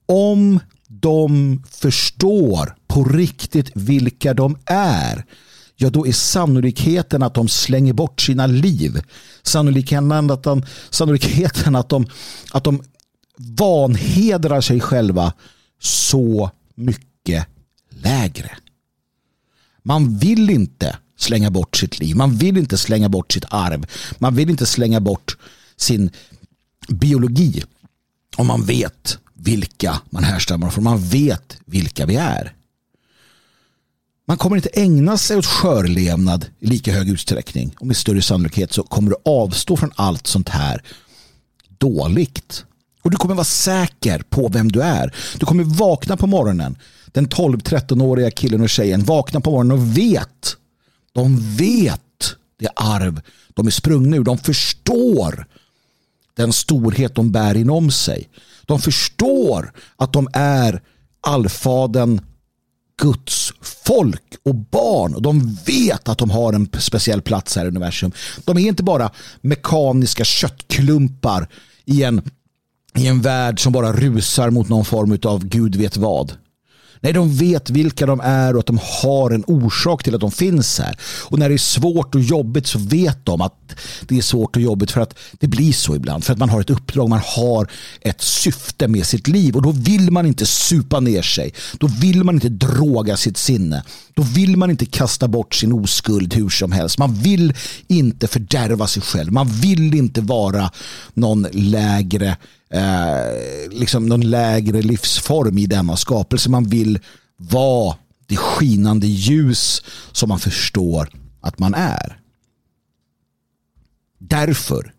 [0.07, 5.25] om de förstår på riktigt vilka de är,
[5.77, 9.03] ja då är sannolikheten att de slänger bort sina liv,
[9.43, 12.07] sannolikheten att de, sannolikheten att de,
[12.53, 12.83] att de
[13.37, 15.33] vanhedrar sig själva
[15.81, 17.47] så mycket
[17.91, 18.51] lägre.
[19.89, 22.17] Man vill inte slänga bort sitt liv.
[22.17, 23.87] Man vill inte slänga bort sitt arv.
[24.19, 25.37] Man vill inte slänga bort
[25.77, 26.11] sin
[26.89, 27.63] biologi.
[28.37, 30.85] Om man vet vilka man härstammar från.
[30.85, 32.55] Man vet vilka vi är.
[34.27, 37.75] Man kommer inte ägna sig åt skörlevnad i lika hög utsträckning.
[37.81, 40.83] Och med större sannolikhet så kommer du avstå från allt sånt här
[41.79, 42.65] dåligt.
[43.09, 45.15] Och du kommer vara säker på vem du är.
[45.39, 50.57] Du kommer vakna på morgonen den 12-13-åriga killen och tjejen vaknar på morgonen och vet.
[51.13, 52.01] De vet
[52.59, 53.21] det arv
[53.55, 54.25] de är sprungna ur.
[54.25, 55.47] De förstår
[56.37, 58.29] den storhet de bär inom sig.
[58.67, 60.83] De förstår att de är
[61.21, 62.21] allfaden
[63.03, 65.15] Guds folk och barn.
[65.15, 68.13] Och de vet att de har en speciell plats här i universum.
[68.45, 71.49] De är inte bara mekaniska köttklumpar
[71.85, 72.31] i en,
[72.95, 76.33] i en värld som bara rusar mot någon form av gud vet vad.
[77.01, 80.31] Nej, de vet vilka de är och att de har en orsak till att de
[80.31, 80.97] finns här.
[81.25, 83.55] Och när det är svårt och jobbigt så vet de att
[84.09, 86.25] det är svårt och jobbigt för att det blir så ibland.
[86.25, 87.71] För att man har ett uppdrag, man har
[88.01, 91.55] ett syfte med sitt liv och då vill man inte supa ner sig.
[91.79, 93.83] Då vill man inte droga sitt sinne.
[94.15, 96.99] Då vill man inte kasta bort sin oskuld hur som helst.
[96.99, 97.55] Man vill
[97.87, 99.33] inte fördärva sig själv.
[99.33, 100.71] Man vill inte vara
[101.15, 102.37] någon lägre
[102.71, 106.51] eh, liksom någon lägre livsform i denna skapelse.
[106.51, 106.99] Man vill
[107.37, 112.21] vara det skinande ljus som man förstår att man är.
[114.19, 114.95] Därför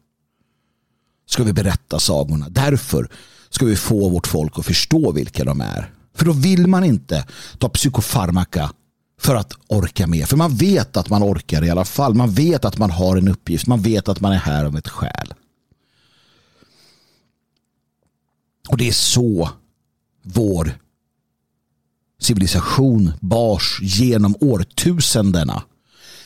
[1.28, 2.50] ska vi berätta sagorna.
[2.50, 3.10] Därför
[3.50, 5.94] ska vi få vårt folk att förstå vilka de är.
[6.16, 7.26] För då vill man inte
[7.58, 8.72] ta psykofarmaka
[9.20, 10.28] för att orka med.
[10.28, 12.14] För man vet att man orkar i alla fall.
[12.14, 13.68] Man vet att man har en uppgift.
[13.68, 15.34] Man vet att man är här av ett skäl.
[18.70, 19.50] Och det är så
[20.24, 20.78] vår
[22.20, 25.64] civilisation bars genom årtusendena.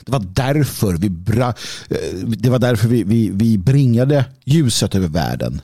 [0.06, 1.48] Det var därför vi, bra,
[1.90, 5.62] eh, det var därför vi, vi, vi bringade ljuset över världen.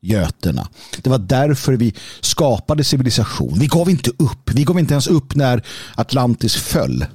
[0.00, 0.68] Göterna.
[1.02, 3.58] Det var därför vi skapade civilisation.
[3.58, 4.50] Vi gav inte upp.
[4.50, 5.62] Vi gav inte ens upp när
[5.94, 7.06] Atlantis föll.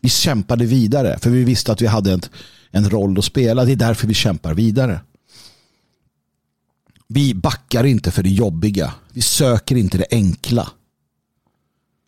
[0.00, 2.22] Vi kämpade vidare för vi visste att vi hade en,
[2.70, 3.64] en roll att spela.
[3.64, 5.00] Det är därför vi kämpar vidare.
[7.08, 8.94] Vi backar inte för det jobbiga.
[9.12, 10.70] Vi söker inte det enkla.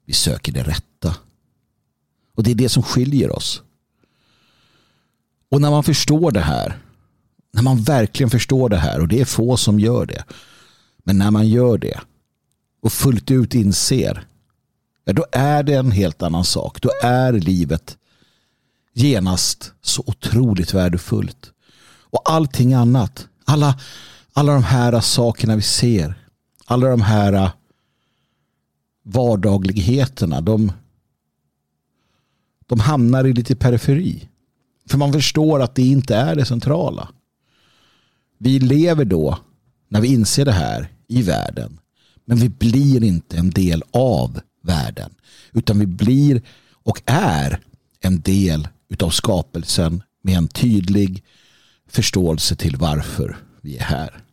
[0.04, 1.16] Vi söker det rätta.
[2.34, 3.62] Och det är det som skiljer oss.
[5.50, 6.78] Och när man förstår det här,
[7.52, 10.24] när man verkligen förstår det här, och det är få som gör det,
[11.04, 12.00] men när man gör det
[12.82, 14.26] och fullt ut inser,
[15.04, 16.82] ja, då är det en helt annan sak.
[16.82, 17.98] Då är livet
[18.92, 21.52] genast så otroligt värdefullt.
[22.10, 23.80] Och allting annat, alla
[24.36, 26.14] alla de här sakerna vi ser,
[26.64, 27.50] alla de här äh,
[29.02, 30.72] vardagligheterna, de,
[32.66, 34.28] de hamnar i lite periferi.
[34.88, 37.08] För man förstår att det inte är det centrala.
[38.38, 39.38] Vi lever då,
[39.88, 41.78] när vi inser det här, i världen.
[42.24, 45.14] Men vi blir inte en del av världen.
[45.52, 47.60] Utan vi blir och är
[48.00, 51.24] en del utav skapelsen med en tydlig
[51.88, 54.25] förståelse till varför vi är här.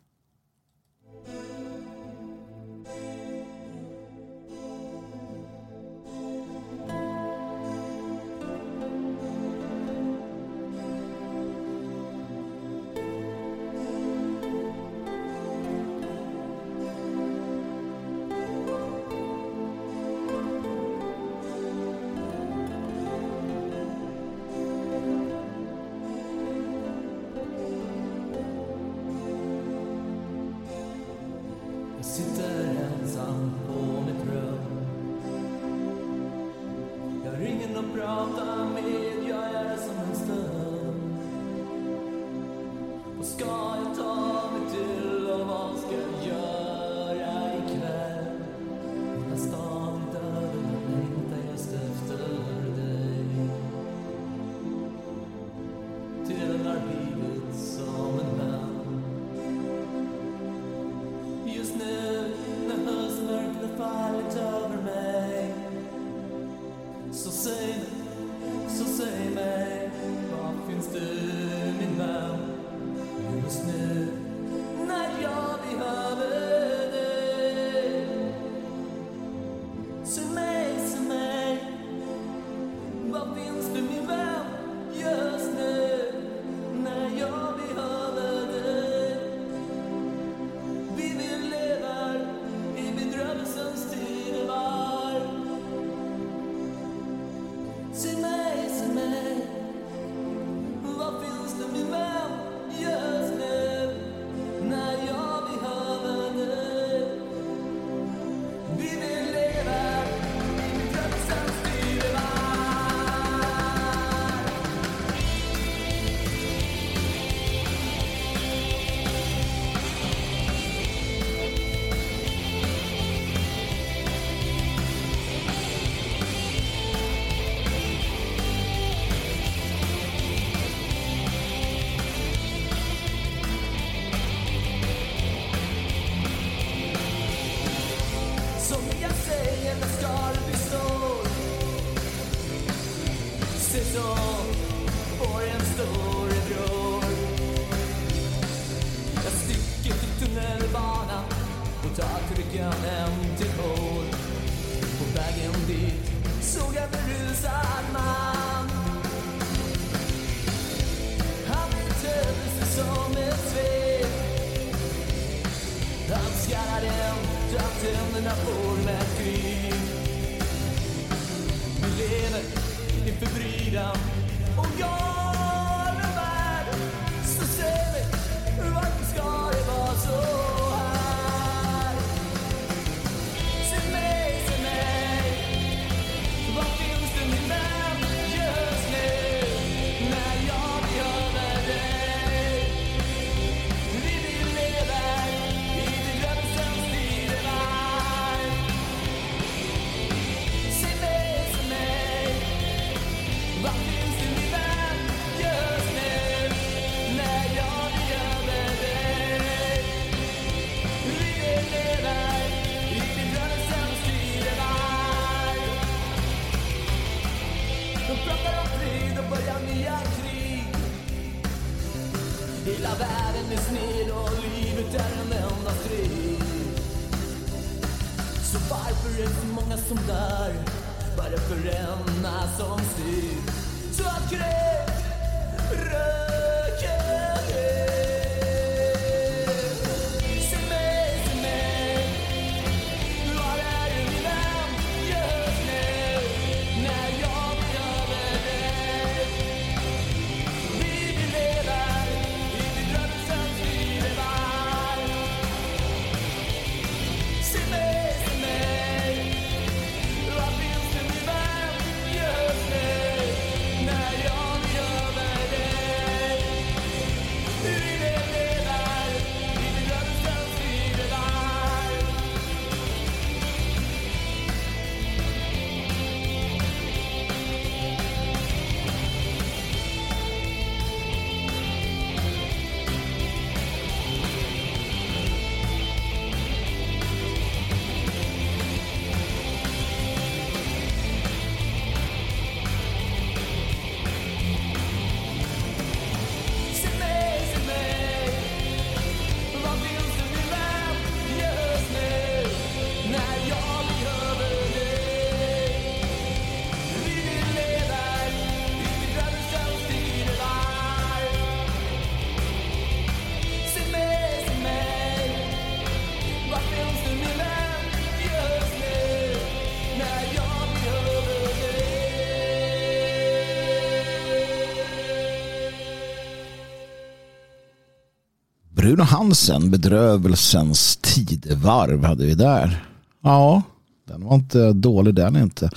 [328.84, 332.86] Bruno Hansen, Bedrövelsens tidevarv hade vi där.
[333.24, 333.62] Ja,
[334.08, 335.70] den var inte dålig den inte.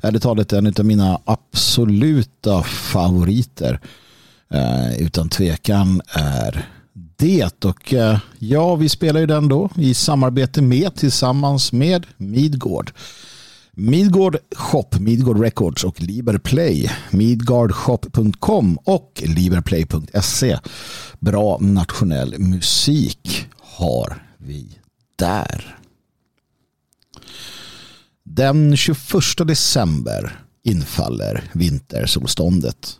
[0.00, 3.80] Ärligt talat en av mina absoluta favoriter.
[4.50, 6.68] Eh, utan tvekan är
[7.16, 7.64] det.
[7.64, 12.92] Och eh, ja, vi spelar ju den då i samarbete med tillsammans med Midgård.
[13.82, 16.90] Midgård Shop, Midgård Records och Liberplay.
[17.10, 20.58] Midgardshop.com och liberplay.se.
[21.20, 24.78] Bra nationell musik har vi
[25.16, 25.78] där.
[28.24, 28.98] Den 21
[29.44, 32.98] december infaller vintersolståndet.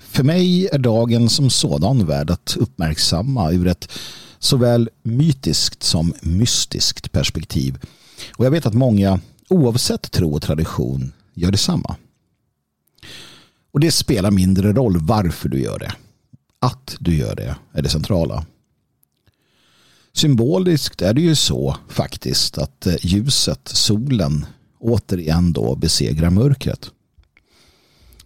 [0.00, 3.92] För mig är dagen som sådan värd att uppmärksamma ur ett
[4.38, 7.78] såväl mytiskt som mystiskt perspektiv.
[8.36, 11.96] Och jag vet att många oavsett tro och tradition gör detsamma.
[13.72, 15.92] Och det spelar mindre roll varför du gör det.
[16.58, 18.46] Att du gör det är det centrala.
[20.12, 24.46] Symboliskt är det ju så faktiskt att eh, ljuset, solen,
[24.78, 26.90] återigen då besegrar mörkret.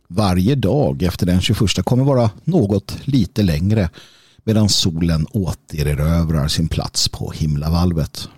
[0.08, 3.90] Varje dag efter den 21 kommer vara något lite längre
[4.44, 8.28] medan solen återerövrar sin plats på himlavalvet.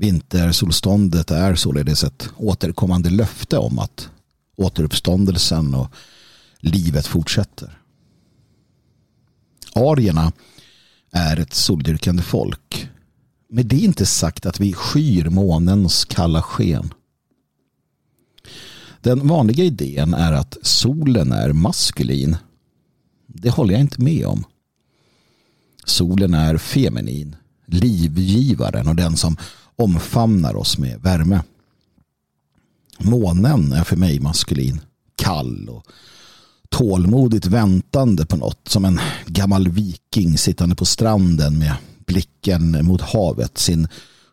[0.00, 4.10] Vintersolståndet är således ett återkommande löfte om att
[4.56, 5.88] återuppståndelsen och
[6.60, 7.78] livet fortsätter.
[9.74, 10.32] Arierna
[11.10, 12.88] är ett soldyrkande folk.
[13.48, 16.94] Men det är inte sagt att vi skyr månens kalla sken.
[19.00, 22.36] Den vanliga idén är att solen är maskulin.
[23.26, 24.44] Det håller jag inte med om.
[25.84, 27.36] Solen är feminin,
[27.66, 29.36] livgivaren och den som
[29.80, 31.42] omfamnar oss med värme.
[32.98, 34.80] Månen är för mig maskulin,
[35.16, 35.86] kall och
[36.68, 38.68] tålmodigt väntande på något.
[38.68, 41.74] Som en gammal viking sittande på stranden med
[42.06, 43.58] blicken mot havet.
[43.58, 43.88] Sin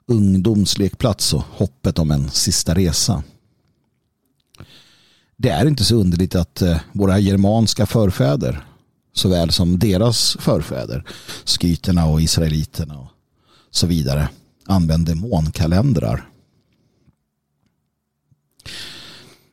[0.08, 3.24] ungdomslekplats och hoppet om en sista resa.
[5.38, 8.66] Det är inte så underligt att eh, våra germanska förfäder
[9.18, 11.04] såväl som deras förfäder,
[11.45, 13.08] skyterna och israeliterna och
[13.72, 14.30] så vidare,
[14.68, 16.30] använde månkalendrar.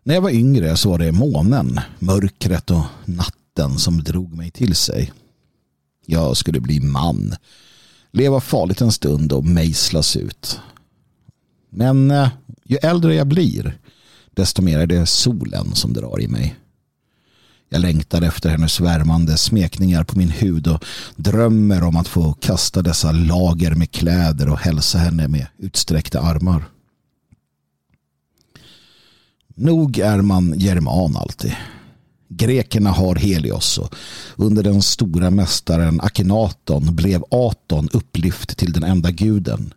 [0.02, 4.74] När jag var yngre så var det månen, mörkret och natten som drog mig till
[4.74, 5.12] sig.
[6.06, 7.34] Jag skulle bli man,
[8.10, 10.60] leva farligt en stund och mejslas ut.
[11.70, 12.28] Men eh,
[12.64, 13.78] ju äldre jag blir,
[14.30, 16.56] desto mer är det solen som drar i mig.
[17.68, 20.84] Jag längtar efter hennes värmande smekningar på min hud och
[21.16, 26.64] drömmer om att få kasta dessa lager med kläder och hälsa henne med utsträckta armar.
[29.56, 31.56] Nog är man german alltid.
[32.28, 33.94] Grekerna har Helios och
[34.36, 39.74] under den stora mästaren Akhenaton blev Aton upplyft till den enda guden.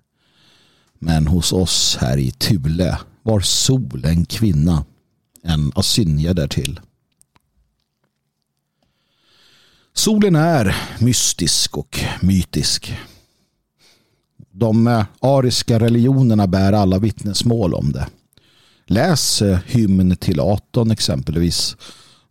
[0.99, 4.85] Men hos oss här i Thule var sol en kvinna,
[5.43, 6.79] en asynja därtill.
[9.97, 12.97] Solen är mystisk och mytisk.
[14.51, 18.07] De eh, ariska religionerna bär alla vittnesmål om det.
[18.85, 21.75] Läs eh, hymn till Aton exempelvis.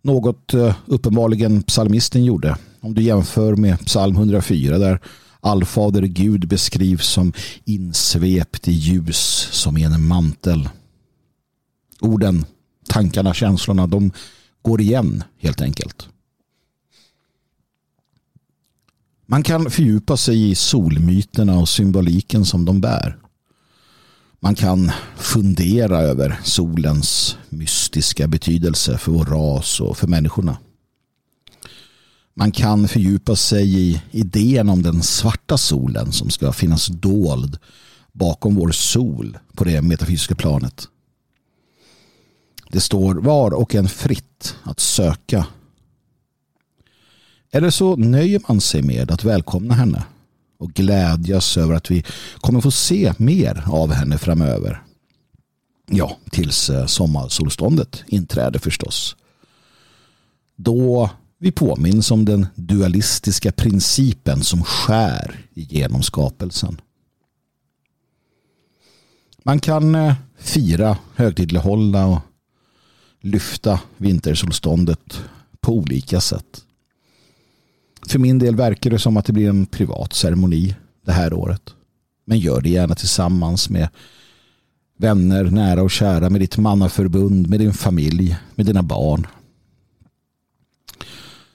[0.02, 2.56] Något eh, uppenbarligen psalmisten gjorde.
[2.80, 5.00] Om du jämför med psalm 104 där
[5.40, 7.32] allfader Gud beskrivs som
[7.64, 10.68] insvept i ljus som i en mantel.
[12.00, 12.44] Orden,
[12.88, 14.12] tankarna, känslorna, de
[14.62, 16.08] går igen helt enkelt.
[19.28, 23.16] Man kan fördjupa sig i solmyterna och symboliken som de bär.
[24.40, 30.58] Man kan fundera över solens mystiska betydelse för vår ras och för människorna.
[32.34, 37.58] Man kan fördjupa sig i idén om den svarta solen som ska finnas dold
[38.12, 40.88] bakom vår sol på det metafysiska planet.
[42.70, 45.46] Det står var och en fritt att söka
[47.52, 50.04] eller så nöjer man sig med att välkomna henne
[50.58, 52.04] och glädjas över att vi
[52.38, 54.82] kommer få se mer av henne framöver.
[55.90, 59.16] Ja, tills eh, sommarsolståndet inträder förstås.
[60.56, 66.80] Då vi påminns om den dualistiska principen som skär igenom skapelsen.
[69.42, 72.20] Man kan eh, fira, högtidlighålla och
[73.20, 75.20] lyfta vintersolståndet
[75.60, 76.65] på olika sätt.
[78.08, 80.74] För min del verkar det som att det blir en privat ceremoni
[81.06, 81.74] det här året.
[82.24, 83.88] Men gör det gärna tillsammans med
[84.98, 89.26] vänner, nära och kära, med ditt mannaförbund, med din familj, med dina barn.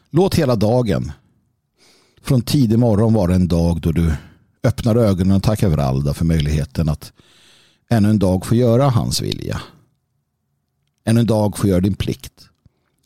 [0.10, 1.12] Låt hela dagen
[2.22, 4.14] från tidig morgon vara en dag då du
[4.64, 7.14] öppnar ögonen och tackar Vralda för möjligheten att
[7.90, 9.62] ännu en dag få göra hans vilja.
[11.06, 12.50] Ännu en dag få göra din plikt.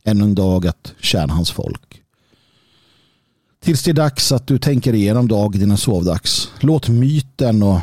[0.03, 2.04] Ännu en dag att tjäna hans folk.
[3.65, 6.51] Tills det är dags att du tänker igenom dag dina sovdags.
[6.59, 7.79] Låt myten och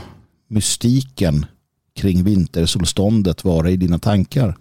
[0.48, 1.46] mystiken
[1.94, 4.56] kring vintersolståndet vara i dina tankar.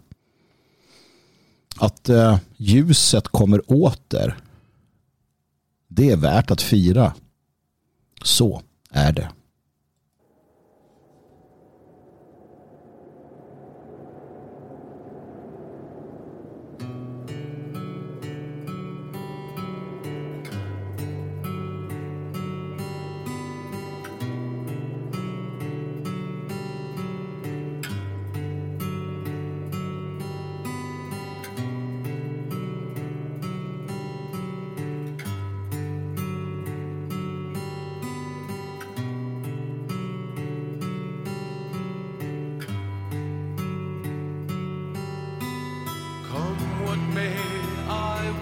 [1.78, 4.38] Att eh, ljuset kommer åter.
[5.88, 7.14] Det är värt att fira.
[8.24, 9.30] Så är det.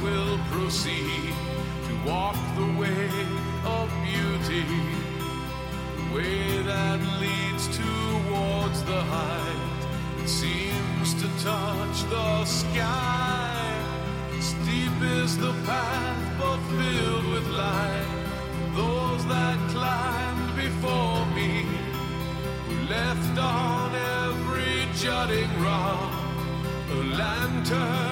[0.02, 1.34] will proceed
[1.86, 3.10] to walk the way
[3.66, 4.64] of beauty,
[5.98, 9.82] the way that leads towards the height
[10.18, 13.70] that seems to touch the sky.
[14.40, 18.10] Steep is the path, but filled with light.
[18.76, 21.66] Those that climbed before me,
[22.68, 26.14] who left on every jutting rock
[26.92, 28.09] a lantern.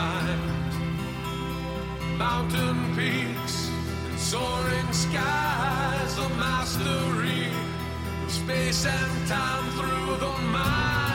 [0.00, 0.74] Climbed
[2.18, 3.56] mountain peaks
[4.08, 7.48] and soaring skies, the mastery
[8.24, 11.09] of space and time through the mind.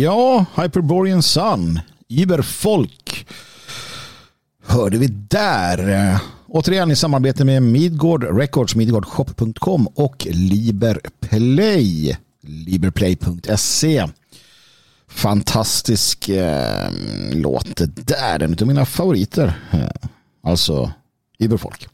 [0.00, 3.26] Ja, Hyperborean Sun, Iberfolk
[4.66, 6.18] hörde vi där.
[6.48, 14.06] Återigen i samarbete med Midgård Records, midgårdshop.com och Liberplay, liberplay.se.
[15.08, 16.90] Fantastisk eh,
[17.32, 19.60] låt det där, en av mina favoriter.
[19.70, 20.08] Eh,
[20.42, 20.92] alltså
[21.38, 21.88] Iberfolk.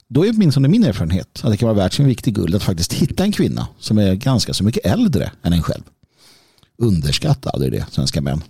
[0.07, 2.63] Då är åtminstone min erfarenhet att det kan vara värt sin vikt i guld att
[2.63, 5.83] faktiskt hitta en kvinna som är ganska så mycket äldre än en själv.
[6.77, 8.43] Underskatta aldrig det, svenska män.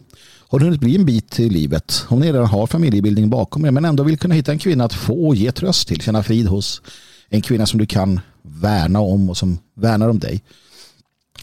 [0.47, 3.71] Har du hunnit bli en bit i livet, om ni redan har familjebildning bakom er
[3.71, 6.47] men ändå vill kunna hitta en kvinna att få och ge tröst till, känna frid
[6.47, 6.81] hos,
[7.29, 10.43] en kvinna som du kan värna om och som värnar om dig.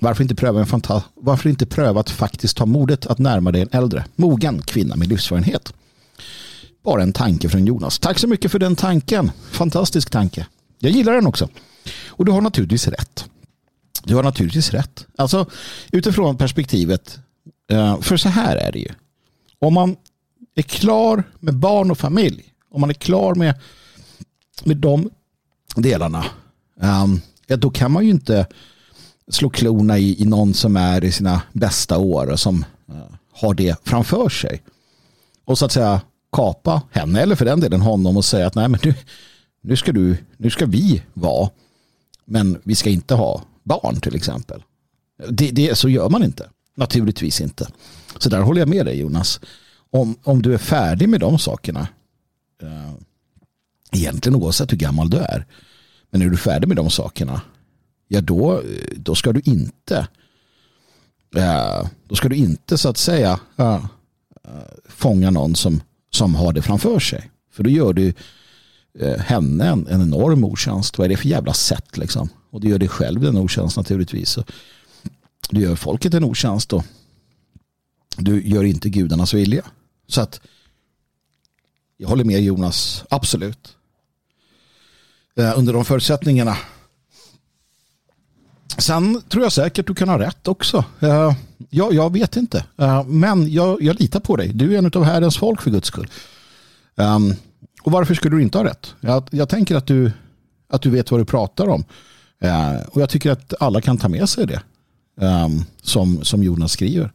[0.00, 3.62] Varför inte pröva, en fanta varför inte pröva att faktiskt ta modet att närma dig
[3.62, 5.72] en äldre, mogen kvinna med livserfarenhet?
[6.84, 7.98] Bara en tanke från Jonas.
[7.98, 9.30] Tack så mycket för den tanken.
[9.50, 10.46] Fantastisk tanke.
[10.78, 11.48] Jag gillar den också.
[12.08, 13.24] Och du har naturligtvis rätt.
[14.04, 15.06] Du har naturligtvis rätt.
[15.18, 15.46] Alltså
[15.92, 17.18] utifrån perspektivet,
[17.70, 18.88] eh, för så här är det ju.
[19.58, 19.96] Om man
[20.54, 23.54] är klar med barn och familj, om man är klar med,
[24.64, 25.10] med de
[25.76, 26.24] delarna,
[26.80, 28.46] ehm, då kan man ju inte
[29.30, 33.54] slå klorna i, i någon som är i sina bästa år och som eh, har
[33.54, 34.62] det framför sig.
[35.44, 36.00] Och så att säga
[36.32, 38.94] kapa henne eller för den delen honom och säga att nej men nu,
[39.62, 41.50] nu, ska, du, nu ska vi vara
[42.24, 44.62] men vi ska inte ha barn till exempel.
[45.28, 46.48] Det, det, så gör man inte.
[46.74, 47.68] Naturligtvis inte.
[48.18, 49.40] Så där håller jag med dig Jonas.
[49.90, 51.88] Om, om du är färdig med de sakerna
[52.62, 52.92] eh,
[53.92, 55.46] egentligen oavsett hur gammal du är
[56.10, 57.40] men är du färdig med de sakerna
[58.08, 58.62] ja då,
[58.96, 60.08] då ska du inte
[61.36, 63.80] eh, då ska du inte så att säga eh, eh
[64.88, 65.80] fånga någon som
[66.14, 67.30] som har det framför sig.
[67.52, 68.14] För då gör du
[68.98, 70.98] eh, henne en, en enorm otjänst.
[70.98, 72.28] Vad är det för jävla sätt liksom?
[72.52, 74.38] Och du gör dig själv en otjänst naturligtvis.
[75.50, 76.84] Du gör folket en otjänst och
[78.16, 79.64] du gör inte gudarnas vilja.
[80.06, 80.40] Så att
[81.96, 83.76] jag håller med Jonas, absolut.
[85.36, 86.56] Eh, under de förutsättningarna.
[88.78, 90.84] Sen tror jag säkert du kan ha rätt också.
[91.00, 91.32] Eh,
[91.70, 92.64] jag, jag vet inte.
[92.76, 94.48] Eh, men jag, jag litar på dig.
[94.48, 96.08] Du är en av Herrens folk för guds skull.
[96.96, 97.34] Ehm,
[97.82, 98.94] och varför skulle du inte ha rätt?
[99.00, 100.12] Jag, jag tänker att du,
[100.68, 101.84] att du vet vad du pratar om.
[102.42, 104.62] Eh, och jag tycker att alla kan ta med sig det.
[105.20, 107.12] Ehm, som, som Jonas skriver.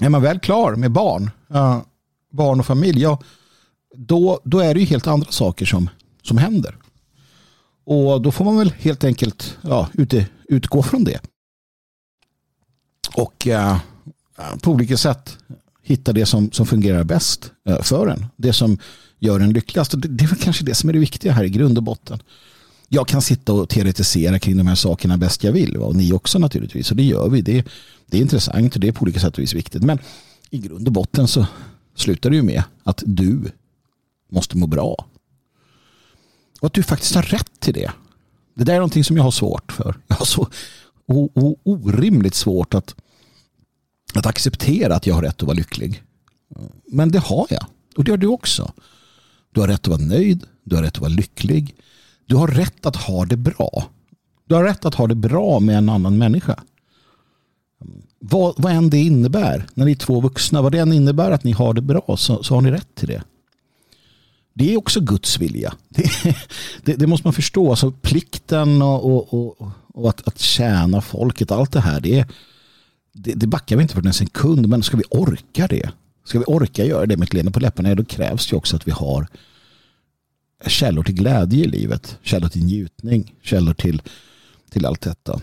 [0.00, 1.82] Är man väl klar med barn, eh,
[2.30, 3.20] barn och familj, ja,
[3.96, 5.90] då, då är det ju helt andra saker som,
[6.22, 6.76] som händer.
[7.84, 11.20] Och då får man väl helt enkelt ja, ute, utgå från det.
[13.14, 13.78] Och eh,
[14.62, 15.38] på olika sätt
[15.82, 17.52] hitta det som, som fungerar bäst
[17.82, 18.26] för en.
[18.36, 18.78] Det som
[19.18, 19.94] gör en lyckligast.
[19.94, 21.84] Och det, det är väl kanske det som är det viktiga här i grund och
[21.84, 22.18] botten.
[22.94, 25.76] Jag kan sitta och teoretisera kring de här sakerna bäst jag vill.
[25.76, 26.90] Och ni också naturligtvis.
[26.90, 27.40] Och det gör vi.
[27.42, 27.66] Det,
[28.06, 29.82] det är intressant och det är på olika sätt och vis viktigt.
[29.82, 29.98] Men
[30.50, 31.46] i grund och botten så
[31.94, 33.52] slutar det ju med att du
[34.30, 35.06] måste må bra.
[36.60, 37.90] Och att du faktiskt har rätt till det.
[38.54, 39.96] Det där är någonting som jag har svårt för.
[40.06, 40.48] Jag har så
[41.64, 42.94] orimligt svårt att,
[44.14, 46.02] att acceptera att jag har rätt att vara lycklig.
[46.86, 47.66] Men det har jag.
[47.96, 48.72] Och det har du också.
[49.52, 50.46] Du har rätt att vara nöjd.
[50.64, 51.76] Du har rätt att vara lycklig.
[52.26, 53.84] Du har rätt att ha det bra.
[54.46, 56.62] Du har rätt att ha det bra med en annan människa.
[58.18, 61.44] Vad, vad än det innebär, när ni är två vuxna, vad det än innebär att
[61.44, 63.22] ni har det bra så, så har ni rätt till det.
[64.54, 65.74] Det är också Guds vilja.
[65.88, 66.36] Det,
[66.84, 67.70] det, det måste man förstå.
[67.70, 72.26] Alltså plikten och, och, och, och att, att tjäna folket, allt det här, det,
[73.12, 74.68] det, det backar vi inte för en sekund.
[74.68, 75.90] Men ska vi orka det?
[76.24, 78.88] Ska vi orka göra det med ett leende på läpparna, då krävs det också att
[78.88, 79.26] vi har
[80.66, 82.18] källor till glädje i livet.
[82.22, 84.02] Källor till njutning, källor till,
[84.70, 85.40] till allt detta.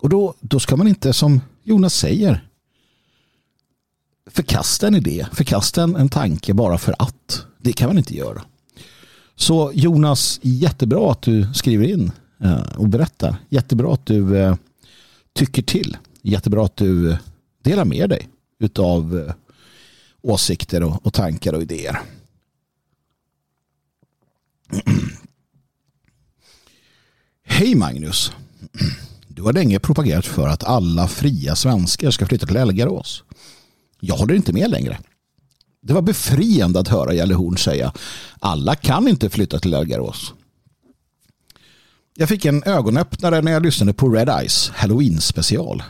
[0.00, 2.48] Och då, då ska man inte, som Jonas säger,
[4.30, 7.44] förkasta en idé, förkasta en, en tanke bara för att.
[7.60, 8.42] Det kan man inte göra.
[9.34, 13.36] Så Jonas, jättebra att du skriver in eh, och berättar.
[13.48, 14.56] Jättebra att du eh,
[15.32, 15.96] tycker till.
[16.22, 17.16] Jättebra att du
[17.62, 18.28] delar med dig
[18.78, 19.34] av eh,
[20.22, 21.98] åsikter och tankar och idéer.
[27.44, 28.32] Hej Magnus.
[29.28, 33.24] du har länge propagerat för att alla fria svenskar ska flytta till Elgarås.
[34.00, 34.98] Jag håller inte med längre.
[35.80, 37.92] Det var befriande att höra Jalle Horn säga
[38.38, 40.34] alla kan inte flytta till Elgarås.
[42.14, 45.82] Jag fick en ögonöppnare när jag lyssnade på Red Eyes Halloween special.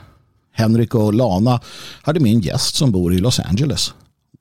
[0.52, 1.60] Henrik och Lana
[2.02, 3.94] hade med en gäst som bor i Los Angeles.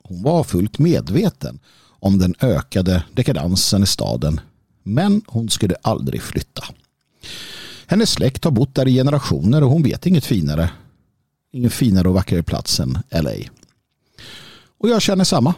[0.03, 1.59] Hon var fullt medveten
[2.07, 4.39] om den ökade dekadansen i staden
[4.87, 6.63] men hon skulle aldrig flytta.
[7.87, 10.69] Hennes släkt har bott där i generationer och hon vet inget finare.
[11.51, 13.31] Ingen finare och vackrare plats än LA.
[14.79, 15.53] Och jag känner samma.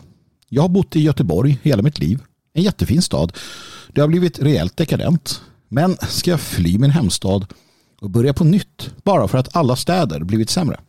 [0.49, 2.19] Jag har bott i Göteborg hela mitt liv.
[2.53, 3.33] En jättefin stad.
[3.93, 5.41] Det har blivit rejält dekadent.
[5.67, 7.45] Men ska jag fly min hemstad
[8.01, 10.79] och börja på nytt bara för att alla städer blivit sämre?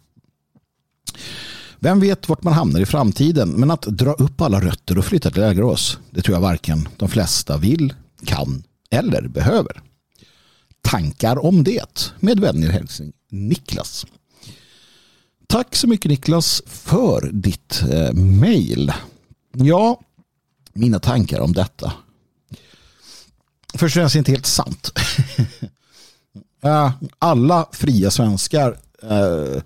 [1.82, 5.30] Vem vet vart man hamnar i framtiden men att dra upp alla rötter och flytta
[5.30, 9.82] till Lägerås det tror jag varken de flesta vill, kan eller behöver.
[10.82, 14.06] Tankar om det med vänlig hälsning Niklas.
[15.46, 18.92] Tack så mycket Niklas för ditt eh, mejl.
[19.52, 20.00] Ja,
[20.72, 21.92] mina tankar om detta.
[23.74, 24.92] Först och främst inte helt sant.
[27.18, 29.62] Alla fria svenskar eh,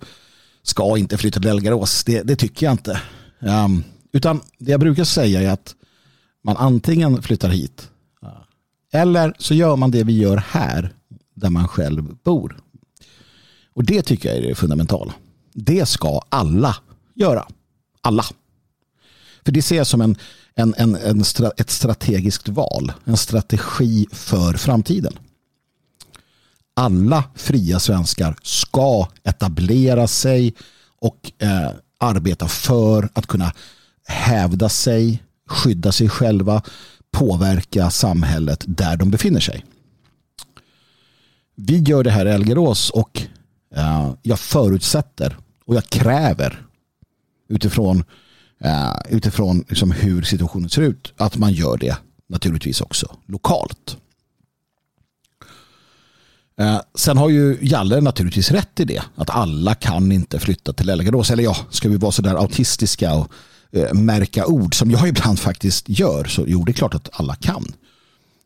[0.65, 2.03] ska inte flytta till Elgarås.
[2.03, 3.01] Det, det tycker jag inte.
[3.39, 5.75] Um, utan det jag brukar säga är att
[6.43, 7.89] man antingen flyttar hit
[8.23, 10.93] eh, eller så gör man det vi gör här
[11.33, 12.57] där man själv bor.
[13.73, 15.13] Och det tycker jag är det fundamentala.
[15.53, 16.75] Det ska alla
[17.15, 17.47] göra.
[18.01, 18.23] Alla.
[19.45, 20.15] För det ser jag som en,
[20.55, 21.23] en, en, en,
[21.57, 22.91] ett strategiskt val.
[23.03, 25.13] En strategi för framtiden.
[26.77, 30.53] Alla fria svenskar ska etablera sig
[30.99, 33.53] och eh, arbeta för att kunna
[34.07, 36.61] hävda sig, skydda sig själva,
[37.11, 39.65] påverka samhället där de befinner sig.
[41.55, 43.21] Vi gör det här i Elgerås och
[43.75, 46.65] eh, jag förutsätter och jag kräver
[47.49, 48.03] utifrån,
[48.59, 51.97] eh, utifrån liksom hur situationen ser ut att man gör det
[52.29, 53.97] naturligtvis också lokalt.
[56.59, 59.01] Eh, sen har ju Jalle naturligtvis rätt i det.
[59.15, 61.31] Att alla kan inte flytta till Elgerås.
[61.31, 63.31] Eller ja, ska vi vara sådär autistiska och
[63.75, 67.35] Eh, märka ord som jag ibland faktiskt gör så jo det är klart att alla
[67.35, 67.65] kan.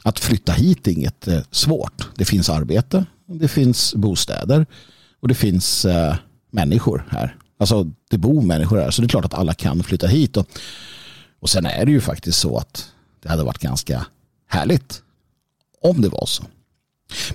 [0.03, 2.07] Att flytta hit är inget eh, svårt.
[2.16, 4.66] Det finns arbete, det finns bostäder
[5.20, 6.16] och det finns eh,
[6.51, 7.36] människor här.
[7.60, 10.38] Alltså det bor människor här så det är klart att alla kan flytta hit.
[10.38, 10.47] Och,
[11.39, 12.91] och sen är det ju faktiskt så att
[13.24, 14.05] det hade varit ganska
[14.47, 15.01] härligt
[15.82, 16.43] om det var så.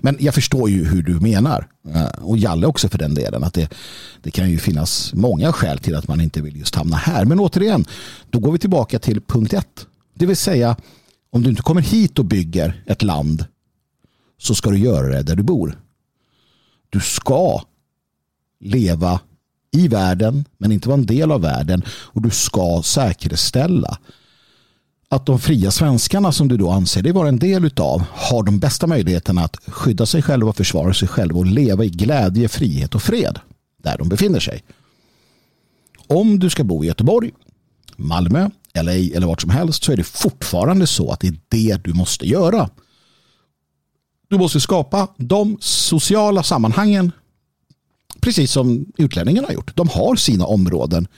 [0.01, 1.69] Men jag förstår ju hur du menar.
[1.95, 3.45] Eh, och Jalle också för den delen.
[3.45, 3.69] Att det,
[4.23, 7.25] det kan ju finnas många skäl till att man inte vill just hamna här.
[7.25, 7.85] Men återigen,
[8.31, 9.87] då går vi tillbaka till punkt ett.
[10.15, 10.77] Det vill säga,
[11.31, 13.45] om du inte kommer hit och bygger ett land
[14.39, 15.79] så ska du göra det där du bor.
[16.91, 17.63] Du ska
[18.61, 19.21] leva
[19.73, 23.99] i världen men inte vara en del av världen och du ska säkerställa
[25.15, 28.59] att de fria svenskarna som du då anser dig vara en del utav har de
[28.59, 33.03] bästa möjligheterna att skydda sig själva, försvara sig själva och leva i glädje, frihet och
[33.03, 33.39] fred
[33.83, 34.65] där de befinner sig.
[36.07, 37.31] Om du ska bo i Göteborg,
[37.97, 41.85] Malmö, LA eller vart som helst så är det fortfarande så att det är det
[41.85, 42.71] du måste göra.
[44.29, 47.13] Du måste skapa de sociala sammanhangen
[48.21, 49.77] precis som utlänningarna har gjort.
[49.77, 51.09] De har sina områden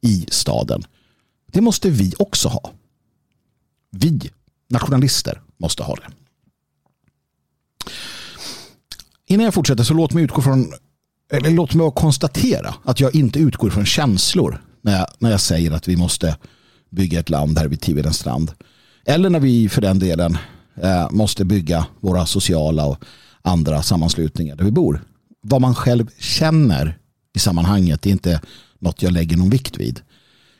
[0.00, 0.82] i staden.
[1.52, 2.72] Det måste vi också ha.
[3.90, 4.30] Vi,
[4.68, 6.06] nationalister, måste ha det.
[9.26, 10.72] Innan jag fortsätter så låt mig utgå från
[11.32, 15.70] eller låt mig konstatera att jag inte utgår från känslor när jag, när jag säger
[15.70, 16.36] att vi måste
[16.90, 18.52] bygga ett land här vid Tivedens strand.
[19.04, 20.38] Eller när vi för den delen
[20.82, 23.04] eh, måste bygga våra sociala och
[23.42, 25.04] andra sammanslutningar där vi bor.
[25.40, 26.98] Vad man själv känner
[27.34, 28.40] i sammanhanget är inte
[28.78, 30.00] något jag lägger någon vikt vid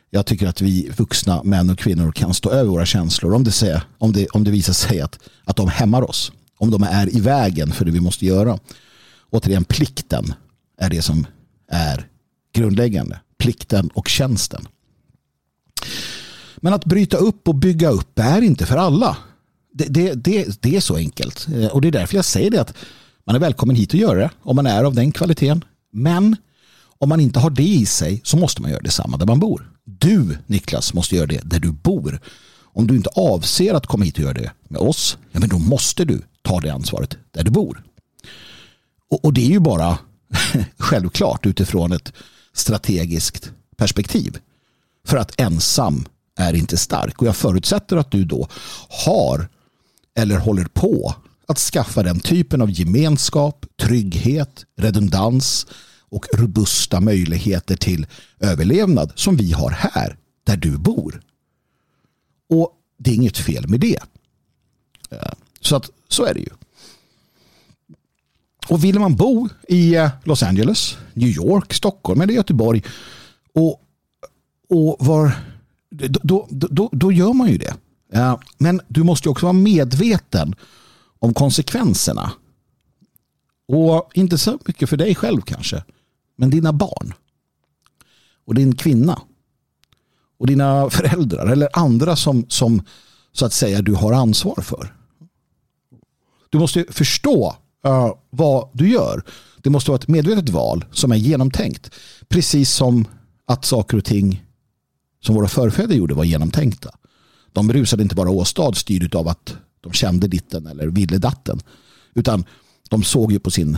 [0.09, 3.51] jag tycker att vi vuxna män och kvinnor kan stå över våra känslor om det,
[3.51, 6.31] säger, om det, om det visar sig att, att de hämmar oss.
[6.57, 8.59] Om de är i vägen för det vi måste göra.
[9.29, 10.33] Återigen, plikten
[10.77, 11.27] är det som
[11.71, 12.07] är
[12.53, 13.19] grundläggande.
[13.37, 14.67] Plikten och tjänsten.
[16.57, 19.17] Men att bryta upp och bygga upp är inte för alla.
[19.73, 21.47] Det, det, det, det är så enkelt.
[21.47, 22.73] Eh, och det är därför jag säger det att
[23.25, 25.63] man är välkommen hit och göra det om man är av den kvaliteten.
[25.91, 26.35] Men
[26.97, 29.68] om man inte har det i sig så måste man göra detsamma där man bor.
[29.99, 32.19] Du, Niklas, måste göra det där du bor.
[32.61, 35.59] Om du inte avser att komma hit och göra det med oss, ja, men då
[35.59, 37.83] måste du ta det ansvaret där du bor.
[39.09, 39.97] Och, och det är ju bara
[40.77, 42.13] självklart utifrån ett
[42.53, 44.37] strategiskt perspektiv.
[45.07, 46.05] För att ensam
[46.37, 47.21] är inte stark.
[47.21, 48.47] Och jag förutsätter att du då
[49.05, 49.47] har
[50.15, 51.15] eller håller på
[51.47, 55.67] att skaffa den typen av gemenskap, trygghet, redundans
[56.09, 58.07] och robusta möjligheter till
[58.39, 61.21] överlevnad som vi har här där du bor.
[62.49, 63.99] Och det är inget fel med det.
[65.09, 66.49] Eh, så att så är det ju.
[68.67, 72.83] Och vill man bo i eh, Los Angeles, New York, Stockholm eller Göteborg
[73.53, 73.81] och,
[74.69, 75.31] och var,
[75.89, 77.73] då, då, då, då gör man ju det.
[78.13, 80.55] Eh, men du måste också vara medveten
[81.19, 82.31] om konsekvenserna.
[83.67, 85.83] Och inte så mycket för dig själv kanske,
[86.39, 87.13] men dina barn.
[88.45, 89.21] Och din kvinna.
[90.37, 92.81] Och dina föräldrar eller andra som, som
[93.31, 94.95] så att säga du har ansvar för.
[96.49, 97.55] Du måste förstå
[97.87, 99.23] uh, vad du gör.
[99.61, 101.91] Det måste vara ett medvetet val som är genomtänkt.
[102.27, 103.07] Precis som
[103.45, 104.45] att saker och ting
[105.21, 106.89] som våra förfäder gjorde var genomtänkta.
[107.53, 111.59] De rusade inte bara åstad styrd av att de kände ditten eller ville datten.
[112.13, 112.45] Utan
[112.89, 113.77] de såg ju på sin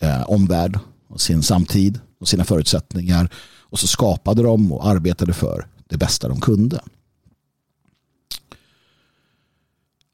[0.00, 0.78] eh, omvärld
[1.10, 3.28] och sin samtid och sina förutsättningar.
[3.60, 6.80] Och så skapade de och arbetade för det bästa de kunde.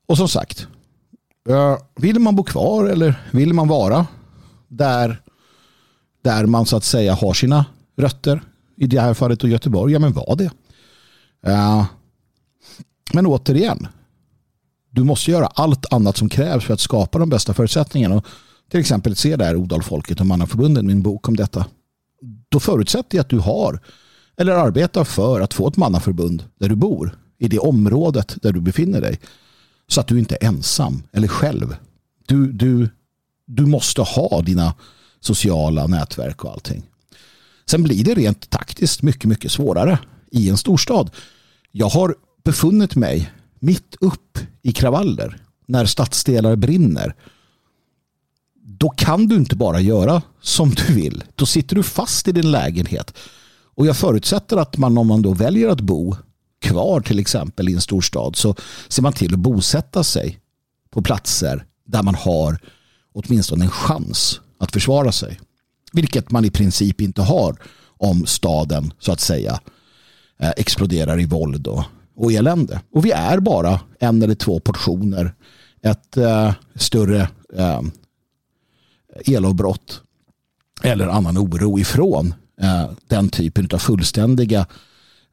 [0.07, 0.67] Och som sagt,
[1.49, 4.07] eh, vill man bo kvar eller vill man vara
[4.69, 5.23] där,
[6.23, 7.65] där man så att säga har sina
[7.97, 8.43] rötter,
[8.77, 10.51] i det här fallet och Göteborg, ja men var det.
[11.47, 11.85] Eh,
[13.13, 13.87] men återigen,
[14.91, 18.15] du måste göra allt annat som krävs för att skapa de bästa förutsättningarna.
[18.15, 18.27] Och
[18.71, 21.67] till exempel se där Odalfolket och Mannaförbunden, min bok om detta.
[22.49, 23.81] Då förutsätter jag att du har
[24.37, 28.61] eller arbetar för att få ett mannaförbund där du bor, i det området där du
[28.61, 29.21] befinner dig.
[29.89, 31.77] Så att du inte är ensam eller själv.
[32.27, 32.89] Du, du,
[33.47, 34.75] du måste ha dina
[35.21, 36.83] sociala nätverk och allting.
[37.67, 39.99] Sen blir det rent taktiskt mycket, mycket svårare
[40.31, 41.11] i en storstad.
[41.73, 42.15] Jag har
[42.45, 45.37] befunnit mig mitt upp i kravaller
[45.67, 47.15] när stadsdelar brinner.
[48.69, 51.25] Då kan du inte bara göra som du vill.
[51.35, 53.15] Då sitter du fast i din lägenhet.
[53.75, 56.17] Och jag förutsätter att man om man då väljer att bo
[56.61, 58.55] kvar till exempel i en storstad så
[58.89, 60.39] ser man till att bosätta sig
[60.91, 62.59] på platser där man har
[63.15, 65.41] åtminstone en chans att försvara sig.
[65.93, 67.57] Vilket man i princip inte har
[67.99, 69.61] om staden så att säga
[70.41, 71.85] eh, exploderar i våld och,
[72.17, 72.81] och elände.
[72.95, 75.35] Och vi är bara en eller två portioner
[75.83, 77.83] ett eh, större eh,
[79.25, 80.01] elavbrott
[80.83, 84.67] eller annan oro ifrån eh, den typen av fullständiga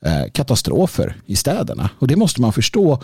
[0.06, 1.90] eh, katastrofer i städerna.
[2.00, 3.02] Och det måste man förstå.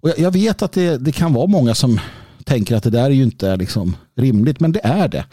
[0.00, 2.00] Och jag, jag vet att det, det kan vara många som
[2.44, 5.24] tänker att det där är ju inte liksom rimligt, men det är det.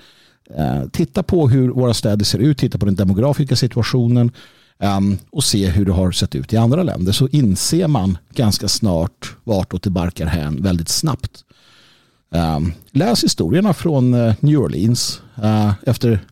[0.57, 4.31] Eh, titta på hur våra städer ser ut, titta på den demografiska situationen
[4.79, 8.67] ehm, och se hur det har sett ut i andra länder så inser man ganska
[8.67, 11.43] snart vartåt det barkar hän väldigt snabbt.
[12.31, 16.25] Ehm, läs historierna från eh, New Orleans eh, efter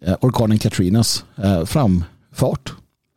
[0.00, 1.24] eh, orkanen Katrinas
[1.66, 2.72] framfart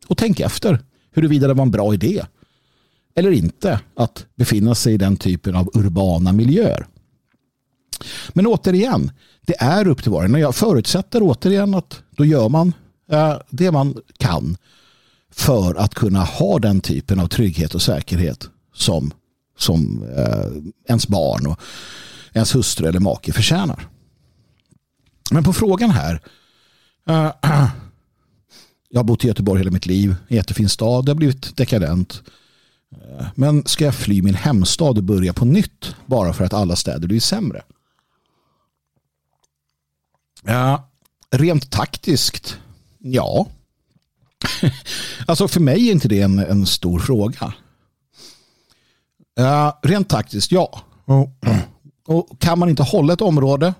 [0.08, 0.80] och tänk efter
[1.14, 2.22] huruvida det var en bra idé
[3.16, 6.86] eller inte att befinna sig i den typen av urbana miljöer.
[8.32, 9.10] Men återigen,
[9.46, 10.34] det är upp till var och en.
[10.34, 12.72] Jag förutsätter återigen att då gör man
[13.50, 14.56] det man kan
[15.32, 19.12] för att kunna ha den typen av trygghet och säkerhet som,
[19.58, 21.60] som eh, ens barn och
[22.32, 23.88] ens hustru eller make förtjänar.
[25.30, 26.20] Men på frågan här.
[27.08, 27.32] Eh,
[28.88, 30.14] jag har bott i Göteborg hela mitt liv.
[30.28, 31.04] Jättefin stad.
[31.04, 32.22] Det har blivit dekadent.
[32.92, 36.76] Eh, men ska jag fly min hemstad och börja på nytt bara för att alla
[36.76, 37.62] städer blir sämre?
[40.42, 40.88] Ja,
[41.30, 42.58] rent taktiskt,
[42.98, 43.48] ja.
[45.26, 47.54] alltså för mig är inte det en, en stor fråga.
[49.40, 50.80] Ja, rent taktiskt, ja.
[52.06, 53.74] Och kan man inte hålla ett område,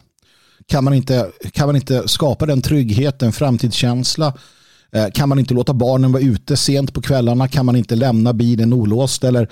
[0.66, 4.34] kan man inte, kan man inte skapa den tryggheten, framtidskänsla,
[4.92, 8.32] eh, kan man inte låta barnen vara ute sent på kvällarna, kan man inte lämna
[8.32, 9.48] bilen olåst eller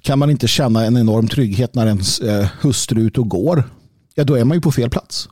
[0.00, 3.64] kan man inte känna en enorm trygghet när ens eh, hustru är ute och går,
[4.14, 5.28] ja då är man ju på fel plats.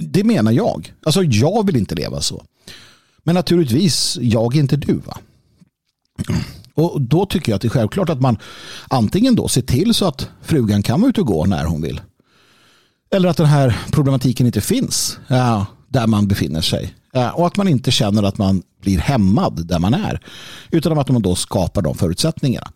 [0.00, 0.94] Det menar jag.
[1.02, 2.44] Alltså jag vill inte leva så.
[3.22, 5.18] Men naturligtvis, jag är inte du va.
[6.74, 8.38] Och då tycker jag att det är självklart att man
[8.88, 12.00] antingen då ser till så att frugan kan vara ute och gå när hon vill.
[13.14, 16.94] Eller att den här problematiken inte finns ja, där man befinner sig.
[17.12, 20.20] Ja, och att man inte känner att man blir hämmad där man är.
[20.70, 22.70] Utan att man då skapar de förutsättningarna.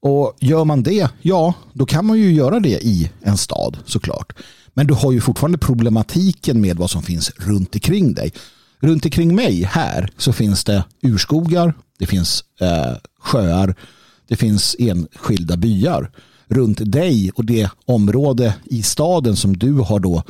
[0.00, 4.32] Och gör man det, ja, då kan man ju göra det i en stad såklart.
[4.74, 8.32] Men du har ju fortfarande problematiken med vad som finns runt omkring dig.
[8.80, 13.74] Runt omkring mig här så finns det urskogar, det finns eh, sjöar,
[14.28, 16.10] det finns enskilda byar.
[16.50, 20.22] runt dig och det område i staden som du har då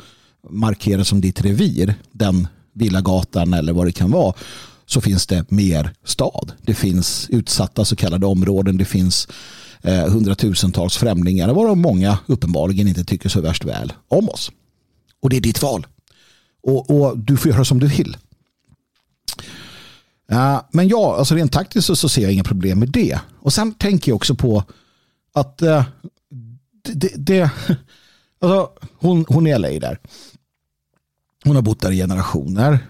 [0.49, 4.33] markerat som ditt revir, den villagatan eller vad det kan vara,
[4.85, 6.51] så finns det mer stad.
[6.61, 8.77] Det finns utsatta så kallade områden.
[8.77, 9.27] Det finns
[9.81, 14.51] eh, hundratusentals främlingar varav många uppenbarligen inte tycker så värst väl om oss.
[15.21, 15.87] Och det är ditt val.
[16.63, 18.17] Och, och du får göra som du vill.
[20.31, 23.19] Uh, men ja, alltså rent taktiskt så, så, ser jag inga problem med det.
[23.39, 24.63] Och sen tänker jag också på
[25.33, 25.83] att uh,
[26.93, 27.51] det, det,
[28.41, 29.99] alltså, hon, hon är LA där.
[31.43, 32.87] Hon har bott där i generationer.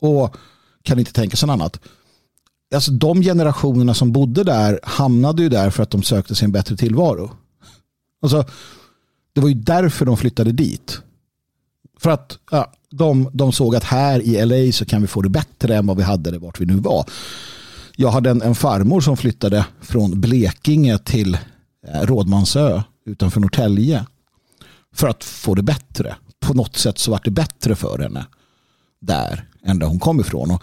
[0.00, 0.36] Och
[0.82, 1.80] kan inte tänka sig något annat.
[2.74, 6.52] Alltså de generationerna som bodde där hamnade ju där för att de sökte sig en
[6.52, 7.30] bättre tillvaro.
[8.22, 8.44] Alltså,
[9.32, 11.00] det var ju därför de flyttade dit.
[11.98, 15.28] För att ja, de, de såg att här i LA så kan vi få det
[15.28, 17.04] bättre än vad vi hade det vart vi nu var.
[17.96, 21.34] Jag hade en, en farmor som flyttade från Blekinge till
[21.88, 24.06] eh, Rådmansö utanför Norrtälje
[24.94, 26.14] för att få det bättre.
[26.40, 28.26] På något sätt så var det bättre för henne
[29.00, 30.50] där än där hon kom ifrån.
[30.50, 30.62] Och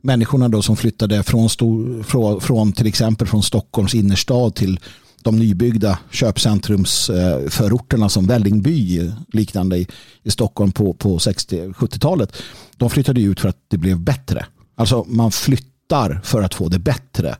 [0.00, 4.80] människorna då som flyttade från, stor, från, från till exempel från Stockholms innerstad till
[5.24, 9.86] de nybyggda köpcentrumsförorterna som Vällingby liknande i,
[10.22, 12.36] i Stockholm på, på 60-70-talet.
[12.76, 14.46] De flyttade ut för att det blev bättre.
[14.74, 17.36] Alltså man flyttar för att få det bättre.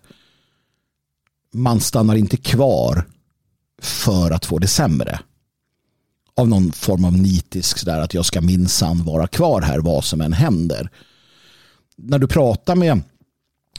[1.52, 3.04] Man stannar inte kvar
[3.82, 5.20] för att få det sämre.
[6.36, 10.20] Av någon form av nitisk sådär att jag ska minsann vara kvar här vad som
[10.20, 10.90] än händer.
[11.96, 13.00] När du pratar med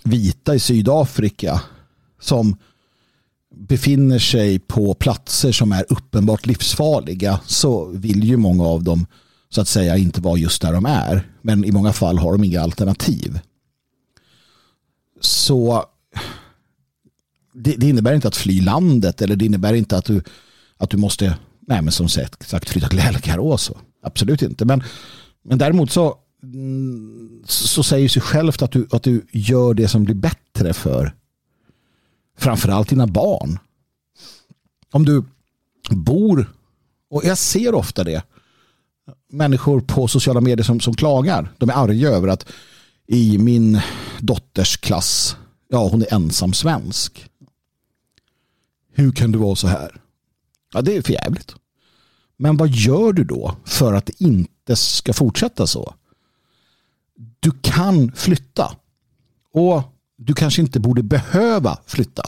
[0.04, 1.62] vita i Sydafrika
[2.22, 2.56] som
[3.58, 9.08] befinner sig på platser som är uppenbart livsfarliga så vill ju många av dem
[9.50, 11.28] så att säga inte vara just där de är.
[11.42, 13.40] Men i många fall har de inga alternativ.
[15.22, 15.86] Så
[17.54, 20.24] det, det innebär inte att fly landet eller det innebär inte att du,
[20.78, 21.36] att du måste
[21.68, 23.72] nej men som sagt flytta till Elkarås.
[24.04, 24.66] Absolut inte.
[24.66, 24.84] Men,
[25.44, 30.04] men däremot så, mm, så säger sig självt att du, att du gör det som
[30.04, 31.14] blir bättre för
[32.38, 33.60] framförallt dina barn.
[34.92, 35.24] Om du
[35.90, 36.54] bor,
[37.10, 38.24] och jag ser ofta det,
[39.30, 41.54] människor på sociala medier som, som klagar.
[41.58, 42.46] De är arga över att
[43.08, 43.82] i min
[44.20, 45.36] dotters klass,
[45.68, 47.30] ja hon är ensam svensk.
[48.94, 50.02] Hur kan du vara så här?
[50.74, 51.56] Ja, det är för jävligt.
[52.38, 55.96] Men vad gör du då för att det inte ska fortsätta så?
[57.40, 58.76] Du kan flytta.
[59.52, 59.84] Och
[60.26, 62.24] du kanske inte borde behöva flytta.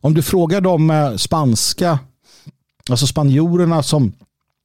[0.00, 1.98] Om du frågar de eh, spanska,
[2.90, 4.12] alltså spanjorerna som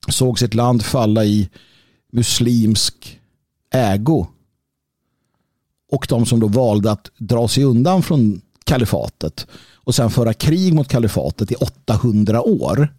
[0.07, 1.49] såg sitt land falla i
[2.11, 3.19] muslimsk
[3.73, 4.27] ägo
[5.91, 10.73] och de som då valde att dra sig undan från kalifatet och sen föra krig
[10.73, 12.93] mot kalifatet i 800 år.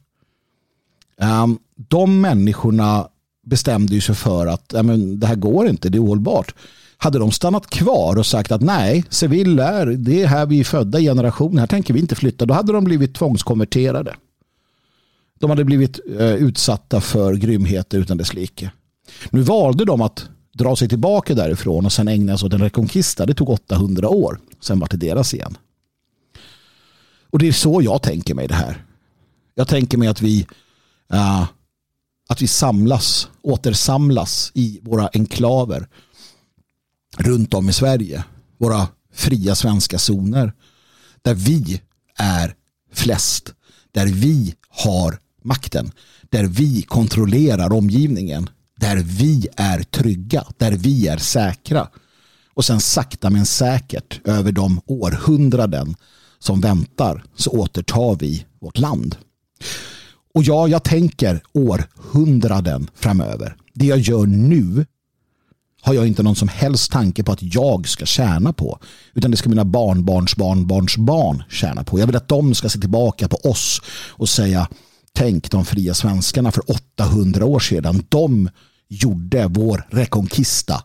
[1.19, 3.09] Ehm, de människorna
[3.47, 4.69] bestämde sig för att
[5.17, 6.55] det här går inte, det är ohållbart.
[7.03, 10.65] Hade de stannat kvar och sagt att nej, Sevilla är, det är här vi är
[10.65, 14.15] födda i generationer, här tänker vi inte flytta, då hade de blivit tvångskonverterade.
[15.39, 18.71] De hade blivit eh, utsatta för grymheter utan dess like.
[19.31, 23.27] Nu valde de att dra sig tillbaka därifrån och sen ägna sig åt en rekonkista.
[23.27, 24.39] Det tog 800 år.
[24.61, 25.57] Sen var det deras igen.
[27.31, 28.85] Och det är så jag tänker mig det här.
[29.55, 30.47] Jag tänker mig att vi,
[31.15, 31.45] uh,
[32.29, 35.89] att vi samlas, återsamlas i våra enklaver
[37.17, 38.25] runt om i Sverige.
[38.59, 40.53] Våra fria svenska zoner.
[41.23, 41.81] Där vi
[42.17, 42.55] är
[42.93, 43.55] flest.
[43.93, 45.93] Där vi har makten.
[46.31, 48.49] Där vi kontrollerar omgivningen.
[48.81, 50.45] Där vi är trygga.
[50.59, 51.89] Där vi är säkra.
[52.55, 55.97] Och sen sakta men säkert över de århundraden
[56.39, 59.17] som väntar så återtar vi vårt land.
[60.35, 63.57] Och ja, jag tänker århundraden framöver.
[63.75, 64.87] Det jag gör nu
[65.83, 68.79] har jag inte någon som helst tanke på att jag ska tjäna på.
[69.15, 71.99] Utan det ska mina barnbarns barnbarns barn tjäna på.
[71.99, 74.69] Jag vill att de ska se tillbaka på oss och säga
[75.13, 78.05] tänk de fria svenskarna för 800 år sedan.
[78.09, 78.51] De
[78.89, 80.83] gjorde vår rekonkista,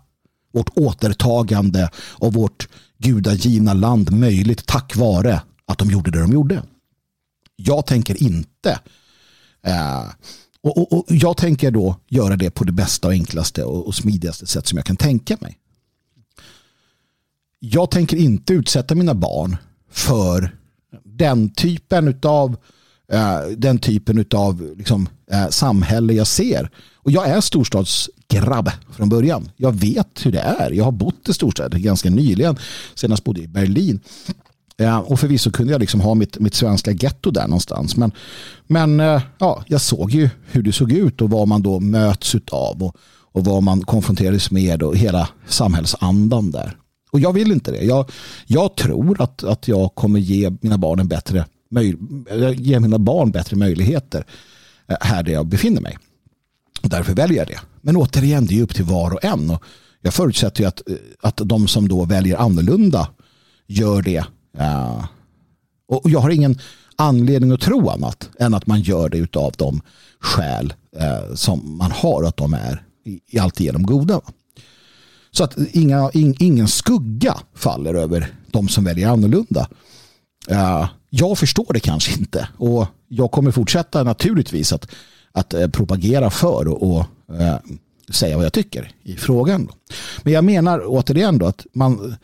[0.53, 2.67] vårt återtagande av vårt
[2.97, 6.63] gudagivna land möjligt tack vare att de gjorde det de gjorde.
[7.55, 8.79] Jag tänker inte
[9.65, 10.03] eh,
[10.65, 13.95] och, och, och, jag tänker då göra det på det bästa och enklaste och, och
[13.95, 15.57] smidigaste sätt som jag kan tänka mig.
[17.59, 19.57] Jag tänker inte utsätta mina barn
[19.91, 20.55] för
[21.03, 22.57] den typen av
[23.11, 26.69] eh, den typen av liksom, eh, samhälle jag ser.
[26.95, 29.49] Och jag är storstadsgrabb från början.
[29.57, 30.71] Jag vet hur det är.
[30.71, 32.57] Jag har bott i storstäder ganska nyligen.
[32.95, 33.99] Senast bodde jag i Berlin.
[35.05, 37.97] Och förvisso kunde jag liksom ha mitt, mitt svenska getto där någonstans.
[37.97, 38.11] Men,
[38.67, 42.35] men eh, ja, jag såg ju hur det såg ut och vad man då möts
[42.51, 42.97] av och,
[43.31, 46.77] och vad man konfronterades med och hela samhällsandan där.
[47.11, 47.83] Och jag vill inte det.
[47.83, 48.11] Jag,
[48.45, 51.95] jag tror att, att jag kommer ge mina barn en bättre möj,
[52.55, 54.25] ge mina barn bättre möjligheter
[54.87, 55.97] eh, här där jag befinner mig.
[56.83, 57.59] Och därför väljer jag det.
[57.81, 59.49] Men återigen, det är upp till var och en.
[59.49, 59.63] Och
[60.01, 63.09] jag förutsätter ju att, eh, att de som då väljer annorlunda
[63.67, 64.25] gör det.
[64.57, 65.07] Ja.
[65.87, 66.59] Och jag har ingen
[66.95, 69.81] anledning att tro annat än att man gör det av de
[70.19, 74.21] skäl eh, som man har att de är i, i alltigenom goda.
[75.31, 79.67] Så att inga, in, ingen skugga faller över de som väljer annorlunda.
[80.51, 84.87] Uh, jag förstår det kanske inte och jag kommer fortsätta naturligtvis att,
[85.31, 87.55] att uh, propagera för och, och uh,
[88.09, 89.69] säga vad jag tycker i frågan.
[90.23, 92.15] Men jag menar återigen då att man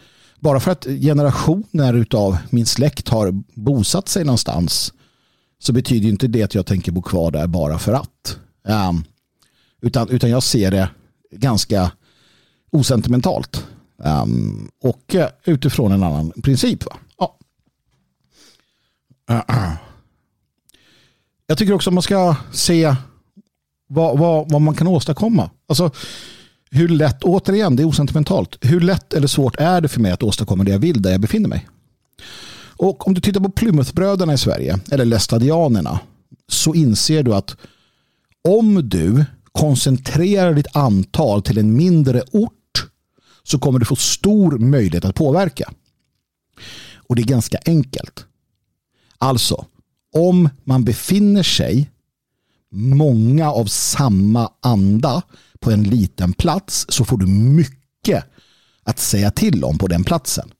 [0.41, 4.93] bara för att generationer av min släkt har bosatt sig någonstans
[5.59, 8.37] så betyder inte det att jag tänker bo kvar där bara för att.
[8.63, 9.03] Um,
[9.81, 10.89] utan, utan jag ser det
[11.31, 11.91] ganska
[12.71, 13.67] osentimentalt.
[13.97, 16.85] Um, och eh, utifrån en annan princip.
[16.85, 16.97] Va?
[17.17, 17.37] Ja.
[19.31, 19.73] Uh,
[21.51, 22.95] Jag tycker också att man ska se
[23.87, 25.49] vad, vad, vad man kan åstadkomma.
[25.67, 25.91] Alltså,
[26.71, 28.57] hur lätt, återigen, det är osentimentalt.
[28.61, 31.21] Hur lätt eller svårt är det för mig att åstadkomma det jag vill där jag
[31.21, 31.67] befinner mig?
[32.81, 35.99] Och om du tittar på Plymouthbröderna i Sverige, eller Lestadianerna,
[36.47, 37.57] så inser du att
[38.47, 42.87] om du koncentrerar ditt antal till en mindre ort
[43.43, 45.71] så kommer du få stor möjlighet att påverka.
[46.95, 48.25] Och det är ganska enkelt.
[49.17, 49.65] Alltså,
[50.13, 51.91] om man befinner sig
[52.71, 55.21] många av samma anda
[55.61, 58.25] på en liten plats så får du mycket
[58.83, 60.51] att säga till om på den platsen.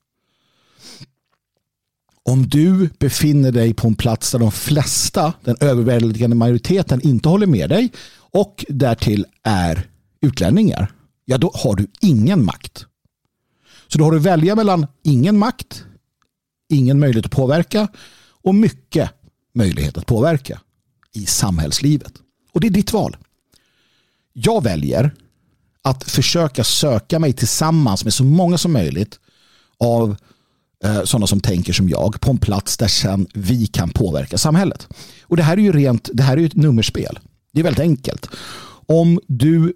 [2.24, 7.47] Om du befinner dig på en plats där de flesta, den överväldigande majoriteten inte håller
[7.47, 9.89] med dig och därtill är
[10.22, 10.91] utlänningar,
[11.26, 12.86] ja då har du ingen makt.
[13.88, 15.84] Så då har du välja mellan ingen makt,
[16.70, 17.88] ingen möjlighet att påverka
[18.43, 19.12] och mycket
[19.54, 20.62] möjlighet att påverka
[21.14, 22.14] i samhällslivet.
[22.52, 23.18] Och det är ditt val.
[24.34, 25.13] Jag väljer
[25.84, 29.19] att försöka söka mig tillsammans med så många som möjligt
[29.79, 30.15] av
[30.84, 34.88] eh, sådana som tänker som jag på en plats där sen vi kan påverka samhället.
[35.21, 37.19] Och det här är ju rent, det här är ett nummerspel.
[37.53, 38.29] Det är väldigt enkelt.
[38.88, 39.73] Om du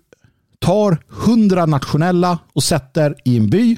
[0.59, 3.77] tar hundra nationella och sätter i en by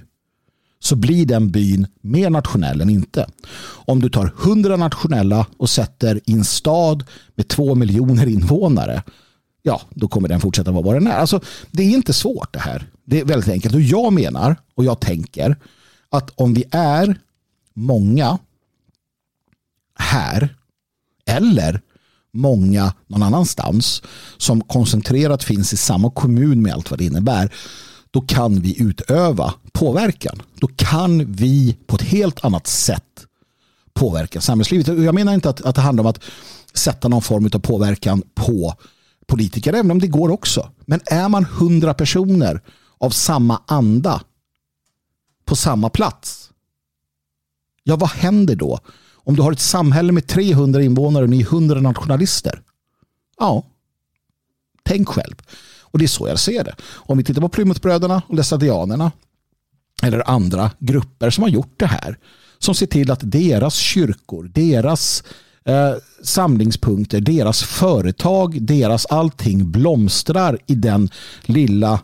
[0.80, 3.30] så blir den byn mer nationell än inte.
[3.62, 7.04] Om du tar hundra nationella och sätter i en stad
[7.36, 9.04] med två miljoner invånare
[9.68, 11.18] ja, då kommer den fortsätta vara vad den är.
[11.18, 11.40] Alltså,
[11.72, 12.88] det är inte svårt det här.
[13.06, 13.76] Det är väldigt enkelt.
[13.76, 15.56] Och jag menar och jag tänker
[16.10, 17.20] att om vi är
[17.74, 18.40] många
[20.00, 20.56] här
[21.26, 21.82] eller
[22.34, 24.02] många någon annanstans
[24.38, 27.54] som koncentrerat finns i samma kommun med allt vad det innebär
[28.12, 30.42] då kan vi utöva påverkan.
[30.56, 33.04] Då kan vi på ett helt annat sätt
[33.94, 34.88] påverka samhällslivet.
[34.88, 36.24] Jag menar inte att, att det handlar om att
[36.74, 38.76] sätta någon form av påverkan på
[39.28, 40.72] politiker, även om det går också.
[40.86, 42.62] Men är man hundra personer
[42.98, 44.22] av samma anda
[45.46, 46.52] på samma plats,
[47.84, 48.80] ja vad händer då?
[49.14, 52.62] Om du har ett samhälle med 300 invånare och ni är 100 nationalister.
[53.40, 53.64] Ja,
[54.84, 55.36] tänk själv.
[55.82, 56.76] Och det är så jag ser det.
[56.84, 59.12] Om vi tittar på Plymouthbröderna och Lestadianerna
[60.04, 62.18] eller andra grupper som har gjort det här
[62.58, 65.24] som ser till att deras kyrkor, deras
[65.68, 71.10] eh, samlingspunkter, deras företag, deras allting blomstrar i den
[71.46, 72.00] lilla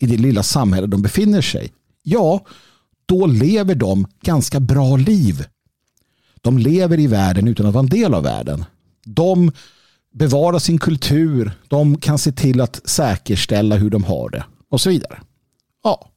[0.00, 1.72] i det lilla samhälle de befinner sig.
[2.02, 2.44] Ja,
[3.06, 5.44] då lever de ganska bra liv.
[6.34, 8.64] De lever i världen utan att vara en del av världen.
[9.04, 9.52] De
[10.14, 11.52] bevarar sin kultur.
[11.68, 15.18] De kan se till att säkerställa hur de har det och så vidare.
[15.84, 16.10] Ja.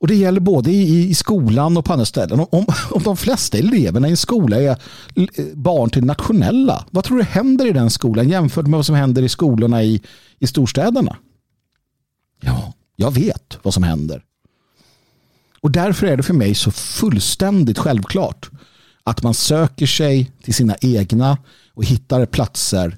[0.00, 2.40] Och det gäller både i, i skolan och på andra ställen.
[2.50, 4.70] Om, om de flesta eleverna i en skola är
[5.14, 8.94] eh, barn till nationella, vad tror du händer i den skolan jämfört med vad som
[8.94, 10.02] händer i skolorna i,
[10.38, 11.16] i storstäderna?
[12.40, 14.22] Ja, jag vet vad som händer.
[15.60, 18.50] Och därför är det för mig så fullständigt självklart
[19.04, 21.38] att man söker sig till sina egna
[21.74, 22.96] och hittar platser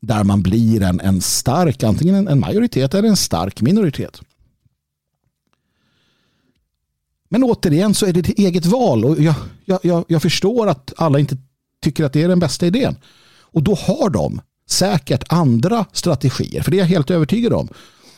[0.00, 4.20] där man blir en, en stark, antingen en majoritet eller en stark minoritet.
[7.32, 9.34] Men återigen så är det ett eget val och jag,
[9.82, 11.36] jag, jag förstår att alla inte
[11.82, 12.96] tycker att det är den bästa idén.
[13.40, 17.68] Och då har de säkert andra strategier, för det är jag helt övertygad om.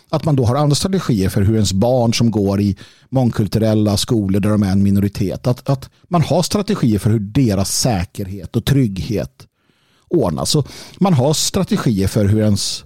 [0.09, 2.77] att man då har andra strategier för hur ens barn som går i
[3.09, 7.78] mångkulturella skolor där de är en minoritet, att, att man har strategier för hur deras
[7.78, 9.47] säkerhet och trygghet
[10.09, 10.51] ordnas.
[10.51, 10.65] Så
[10.99, 12.85] man har strategier för hur ens,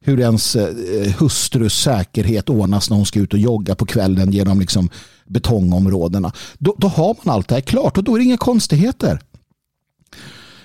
[0.00, 4.60] hur ens eh, hustrus säkerhet ordnas när hon ska ut och jogga på kvällen genom
[4.60, 4.90] liksom
[5.26, 6.32] betongområdena.
[6.58, 9.20] Då, då har man allt det här klart och då är det inga konstigheter.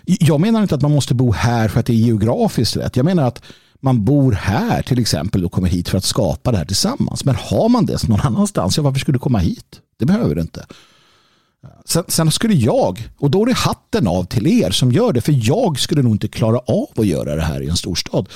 [0.05, 2.95] Jag menar inte att man måste bo här för att det är geografiskt rätt.
[2.95, 3.43] Jag menar att
[3.79, 7.25] man bor här till exempel och kommer hit för att skapa det här tillsammans.
[7.25, 9.79] Men har man det någon annanstans, ja, varför skulle du komma hit?
[9.99, 10.65] Det behöver du inte.
[11.85, 15.21] Sen, sen, skulle jag, och då är det hatten av till er som gör det,
[15.21, 18.29] för jag skulle nog inte klara av att göra det här i en storstad.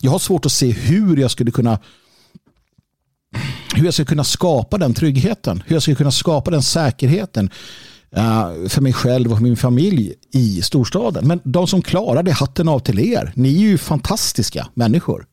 [0.00, 1.78] Jag har svårt att se hur jag skulle kunna
[3.74, 7.50] hur jag ska kunna skapa den tryggheten, hur jag ska kunna skapa den säkerheten
[8.16, 11.26] uh, för mig själv och min familj i storstaden.
[11.26, 13.32] Men de som klarar det, hatten av till er.
[13.36, 15.26] Ni är ju fantastiska människor.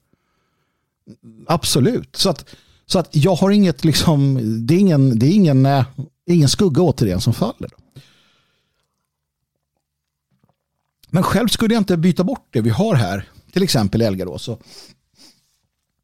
[1.48, 2.16] Absolut.
[2.16, 2.45] Så att,
[2.86, 5.84] så att jag har inget, liksom, det är ingen, det är ingen, uh,
[6.34, 7.70] ingen skugga återigen som faller.
[11.10, 14.50] Men själv skulle jag inte byta bort det vi har här, till exempel Elgarås.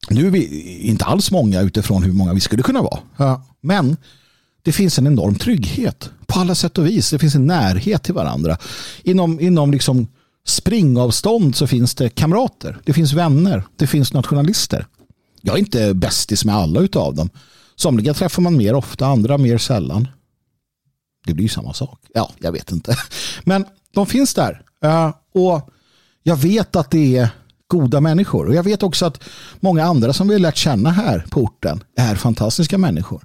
[0.10, 3.00] Nu är vi inte alls många utifrån hur många vi skulle kunna vara.
[3.18, 3.44] Ja.
[3.62, 3.98] Men
[4.62, 7.10] det finns en enorm trygghet på alla sätt och vis.
[7.10, 8.58] Det finns en närhet till varandra.
[9.04, 10.08] Inom, inom liksom
[10.46, 12.78] springavstånd så finns det kamrater.
[12.84, 13.64] Det finns vänner.
[13.76, 14.88] Det finns nationalister.
[15.42, 17.30] Jag är inte bästis med alla utav dem.
[17.76, 20.08] Somliga träffar man mer ofta, andra mer sällan.
[21.26, 22.00] Det blir ju samma sak.
[22.14, 22.98] Ja, jag vet inte.
[23.44, 24.62] Men de finns där.
[24.84, 25.70] Eh, och
[26.24, 27.30] jag vet att det är
[27.68, 28.48] goda människor.
[28.48, 29.24] Och jag vet också att
[29.60, 33.24] många andra som vi har lärt känna här på orten är fantastiska människor.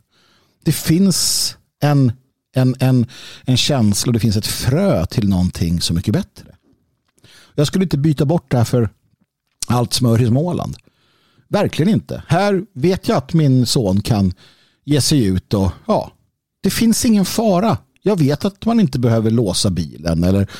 [0.64, 2.12] Det finns en,
[2.54, 3.06] en, en,
[3.44, 6.56] en känsla och det finns ett frö till någonting så mycket bättre.
[7.54, 8.88] Jag skulle inte byta bort det här för
[9.66, 10.76] allt smör i Småland.
[11.50, 12.22] Verkligen inte.
[12.26, 14.32] Här vet jag att min son kan
[14.84, 16.12] ge sig ut och ja,
[16.62, 17.78] det finns ingen fara.
[18.02, 20.50] Jag vet att man inte behöver låsa bilen eller,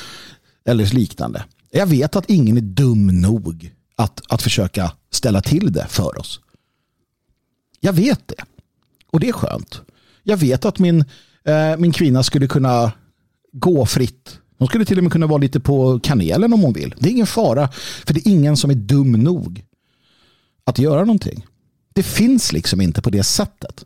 [0.65, 1.45] eller liknande.
[1.71, 6.39] Jag vet att ingen är dum nog att, att försöka ställa till det för oss.
[7.79, 8.43] Jag vet det.
[9.11, 9.81] Och det är skönt.
[10.23, 11.05] Jag vet att min,
[11.43, 12.91] eh, min kvinna skulle kunna
[13.53, 14.39] gå fritt.
[14.57, 16.95] Hon skulle till och med kunna vara lite på kanelen om hon vill.
[16.99, 17.69] Det är ingen fara.
[18.05, 19.63] För det är ingen som är dum nog
[20.63, 21.45] att göra någonting.
[21.93, 23.85] Det finns liksom inte på det sättet.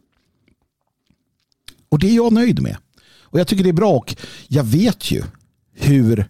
[1.89, 2.77] Och det är jag nöjd med.
[3.22, 3.91] Och jag tycker det är bra.
[3.91, 4.15] Och
[4.47, 5.23] jag vet ju
[5.73, 6.27] hur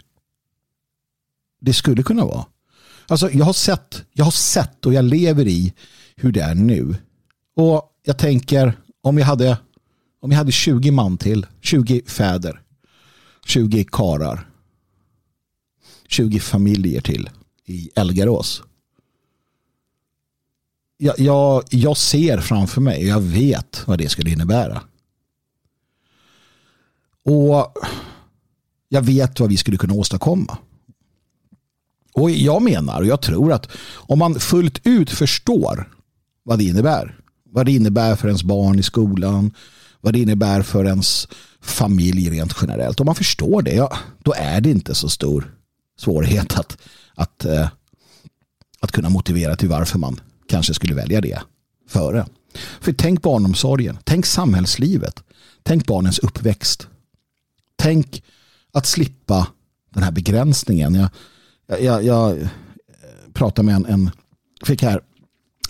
[1.61, 2.45] det skulle kunna vara.
[3.07, 5.73] Alltså jag har sett, jag har sett och jag lever i
[6.15, 6.95] hur det är nu.
[7.55, 9.57] Och jag tänker om jag hade,
[10.21, 12.61] om jag hade 20 man till, 20 fäder,
[13.45, 14.49] 20 karar,
[16.07, 17.29] 20 familjer till
[17.65, 18.63] i Elgarås.
[20.97, 24.81] Jag, jag, jag ser framför mig, och jag vet vad det skulle innebära.
[27.25, 27.73] Och
[28.89, 30.57] jag vet vad vi skulle kunna åstadkomma.
[32.13, 35.91] Och jag menar och jag tror att om man fullt ut förstår
[36.43, 37.19] vad det innebär.
[37.43, 39.53] Vad det innebär för ens barn i skolan.
[40.01, 41.27] Vad det innebär för ens
[41.61, 42.99] familj rent generellt.
[42.99, 45.55] Om man förstår det, ja, då är det inte så stor
[45.99, 46.77] svårighet att,
[47.15, 47.69] att, eh,
[48.79, 50.19] att kunna motivera till varför man
[50.49, 51.41] kanske skulle välja det
[51.89, 52.25] före.
[52.81, 55.23] För tänk barnomsorgen, tänk samhällslivet,
[55.63, 56.87] tänk barnens uppväxt.
[57.75, 58.23] Tänk
[58.71, 59.47] att slippa
[59.93, 60.95] den här begränsningen.
[61.67, 62.47] Jag, jag, jag, eh,
[63.33, 64.11] pratade med en, en,
[64.63, 65.01] fick här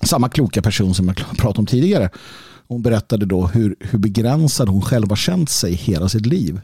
[0.04, 2.10] samma kloka person som jag pratade om tidigare.
[2.68, 6.62] Hon berättade då hur, hur begränsad hon själv har känt sig hela sitt liv.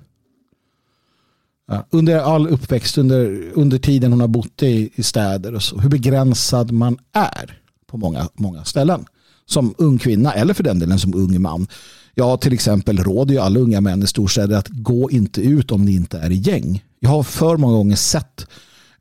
[1.90, 5.90] Under all uppväxt, under, under tiden hon har bott i, i städer och så, hur
[5.90, 7.61] begränsad man är
[7.92, 9.06] på många, många ställen.
[9.46, 11.68] Som ung kvinna eller för den delen som ung man.
[12.16, 15.86] Jag till exempel råder ju alla unga män i storstäder att gå inte ut om
[15.86, 16.84] ni inte är i gäng.
[17.00, 18.48] Jag har för många gånger sett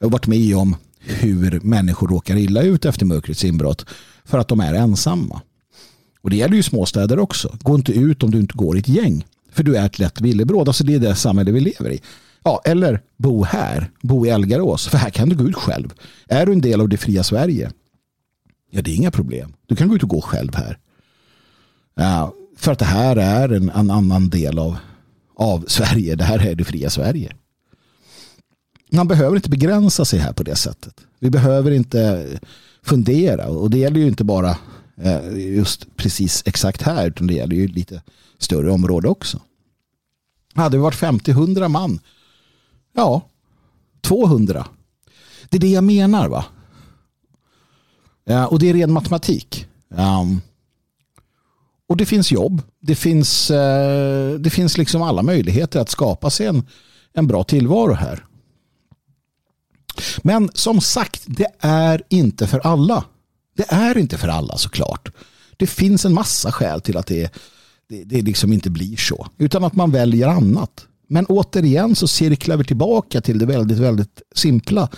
[0.00, 3.86] och varit med om hur människor råkar illa ut efter mörkrets inbrott
[4.24, 5.40] för att de är ensamma.
[6.22, 7.56] Och det gäller ju småstäder också.
[7.62, 9.26] Gå inte ut om du inte går i ett gäng.
[9.52, 10.68] För du är ett lätt villebråd.
[10.68, 12.00] Alltså det är det samhälle vi lever i.
[12.44, 13.90] Ja, eller bo här.
[14.02, 14.86] Bo i Elgarås.
[14.88, 15.94] För här kan du gå ut själv.
[16.28, 17.70] Är du en del av det fria Sverige?
[18.70, 19.52] Ja, det är inga problem.
[19.66, 20.78] Du kan gå ut och gå själv här.
[21.94, 24.76] Ja, för att det här är en, en annan del av,
[25.34, 26.14] av Sverige.
[26.14, 27.32] Det här är det fria Sverige
[28.90, 30.94] man behöver inte begränsa sig här på det sättet.
[31.18, 32.26] Vi behöver inte
[32.82, 34.56] fundera och det gäller ju inte bara
[34.96, 38.02] eh, just precis exakt här utan det gäller ju lite
[38.38, 39.40] större område också.
[40.54, 42.00] Hade vi varit 50-100 man
[42.92, 43.22] ja,
[44.00, 44.66] 200
[45.48, 46.44] det är det jag menar va?
[48.30, 49.66] Eh, och det är ren matematik.
[49.88, 50.40] Um,
[51.88, 52.62] och det finns jobb.
[52.80, 56.66] Det finns, uh, det finns liksom alla möjligheter att skapa sig en,
[57.12, 58.24] en bra tillvaro här.
[60.22, 63.04] Men som sagt, det är inte för alla.
[63.56, 65.08] Det är inte för alla såklart.
[65.56, 67.32] Det finns en massa skäl till att det,
[67.88, 69.26] det, det liksom inte blir så.
[69.38, 70.86] Utan att man väljer annat.
[71.08, 74.88] Men återigen så cirklar vi tillbaka till det väldigt, väldigt simpla.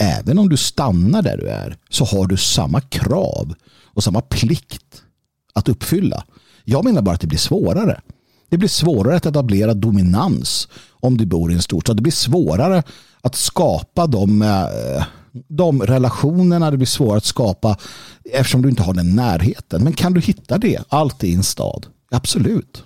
[0.00, 3.54] Även om du stannar där du är så har du samma krav
[3.84, 5.02] och samma plikt
[5.52, 6.24] att uppfylla.
[6.64, 8.00] Jag menar bara att det blir svårare.
[8.48, 11.96] Det blir svårare att etablera dominans om du bor i en storstad.
[11.96, 12.82] Det blir svårare
[13.20, 15.04] att skapa de, eh,
[15.48, 16.70] de relationerna.
[16.70, 17.76] Det blir svårare att skapa
[18.24, 19.84] eftersom du inte har den närheten.
[19.84, 21.86] Men kan du hitta det allt i en stad?
[22.10, 22.82] Absolut.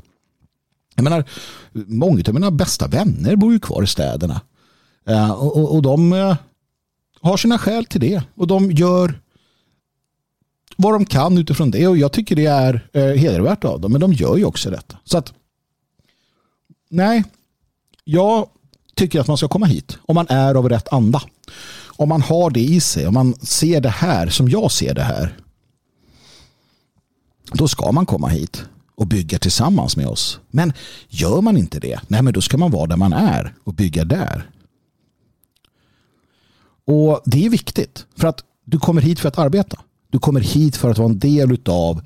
[0.95, 1.24] Jag menar,
[1.73, 4.41] många av mina bästa vänner bor ju kvar i städerna.
[5.07, 6.37] Eh, och, och, och de eh,
[7.22, 8.22] har sina skäl till det.
[8.34, 9.20] Och de gör
[10.76, 11.86] vad de kan utifrån det.
[11.86, 13.92] Och jag tycker det är eh, hedervärt av dem.
[13.92, 14.98] Men de gör ju också detta.
[15.05, 15.32] Så att
[16.88, 17.24] nej,
[18.05, 18.48] jag
[18.94, 19.98] tycker att man ska komma hit.
[20.02, 21.22] Om man är av rätt anda.
[21.86, 23.06] Om man har det i sig.
[23.06, 25.36] Om man ser det här som jag ser det här.
[27.52, 28.64] Då ska man komma hit
[28.94, 30.40] och bygga tillsammans med oss.
[30.51, 30.72] Men
[31.09, 34.05] gör man inte det, nej men då ska man vara där man är och bygga
[34.05, 34.51] där.
[36.90, 39.80] Och det är viktigt för att du kommer hit för att arbeta.
[40.10, 42.02] Du kommer hit för att vara en del av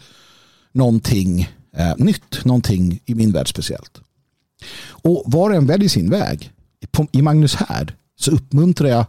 [0.73, 4.01] någonting eh, nytt, någonting i min värld speciellt.
[4.89, 6.52] Och var och en väljer sin väg.
[7.12, 9.06] I Magnus härd så uppmuntrar jag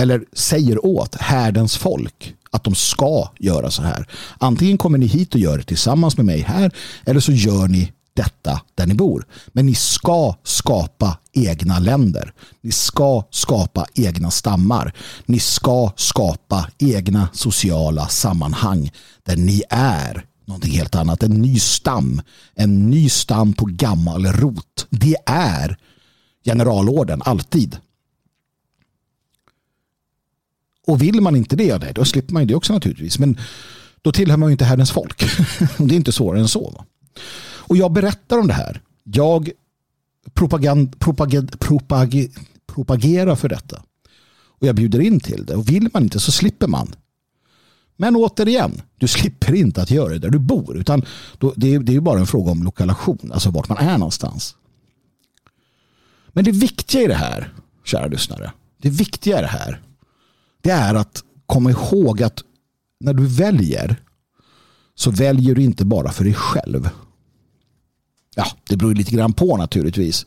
[0.00, 4.06] eller säger åt härdens folk att de ska göra så här.
[4.38, 6.74] Antingen kommer ni hit och gör det tillsammans med mig här
[7.04, 7.92] eller så gör ni
[8.22, 9.26] detta där ni bor.
[9.52, 12.32] Men ni ska skapa egna länder.
[12.60, 14.92] Ni ska skapa egna stammar.
[15.26, 18.90] Ni ska skapa egna sociala sammanhang
[19.22, 21.22] där ni är någonting helt annat.
[21.22, 22.22] En ny stam.
[22.54, 24.86] En ny stam på gammal rot.
[24.90, 25.76] Det är
[26.44, 27.78] generalorden alltid.
[30.86, 33.18] Och vill man inte det, då slipper man det också naturligtvis.
[33.18, 33.38] Men
[34.02, 35.18] då tillhör man ju inte Herrens folk.
[35.78, 36.84] det är inte svårare än så.
[37.70, 38.82] Och jag berättar om det här.
[39.04, 39.50] Jag
[40.34, 42.28] propagand, propagand, propag,
[42.66, 43.82] propagerar för detta.
[44.60, 45.54] Och jag bjuder in till det.
[45.54, 46.94] Och vill man inte så slipper man.
[47.96, 50.76] Men återigen, du slipper inte att göra det där du bor.
[50.76, 51.04] Utan
[51.38, 53.30] då, det, är, det är bara en fråga om lokalisation.
[53.32, 54.56] Alltså vart man är någonstans.
[56.28, 58.52] Men det viktiga i det här, kära lyssnare.
[58.82, 59.82] Det viktiga i det här.
[60.62, 62.44] Det är att komma ihåg att
[63.00, 63.96] när du väljer
[64.94, 66.90] så väljer du inte bara för dig själv.
[68.40, 70.26] Ja, det beror lite grann på naturligtvis.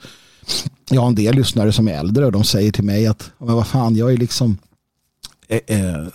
[0.89, 3.55] Jag har en del lyssnare som är äldre och de säger till mig att men
[3.55, 4.57] vad fan, jag är liksom
[5.47, 6.07] eh, eh,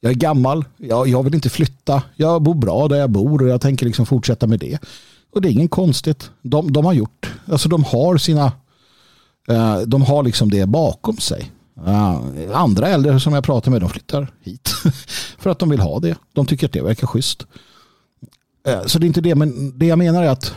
[0.00, 3.48] jag är gammal, jag, jag vill inte flytta, jag bor bra där jag bor och
[3.48, 4.78] jag tänker liksom fortsätta med det.
[5.32, 6.30] Och det är inget konstigt.
[6.42, 8.52] De, de har gjort, alltså de har sina,
[9.48, 11.52] eh, de har liksom det bakom sig.
[11.86, 12.20] Uh,
[12.52, 14.68] andra äldre som jag pratar med de flyttar hit
[15.38, 16.16] för att de vill ha det.
[16.32, 17.46] De tycker att det verkar schysst.
[18.68, 20.54] Uh, så det är inte det, men det jag menar är att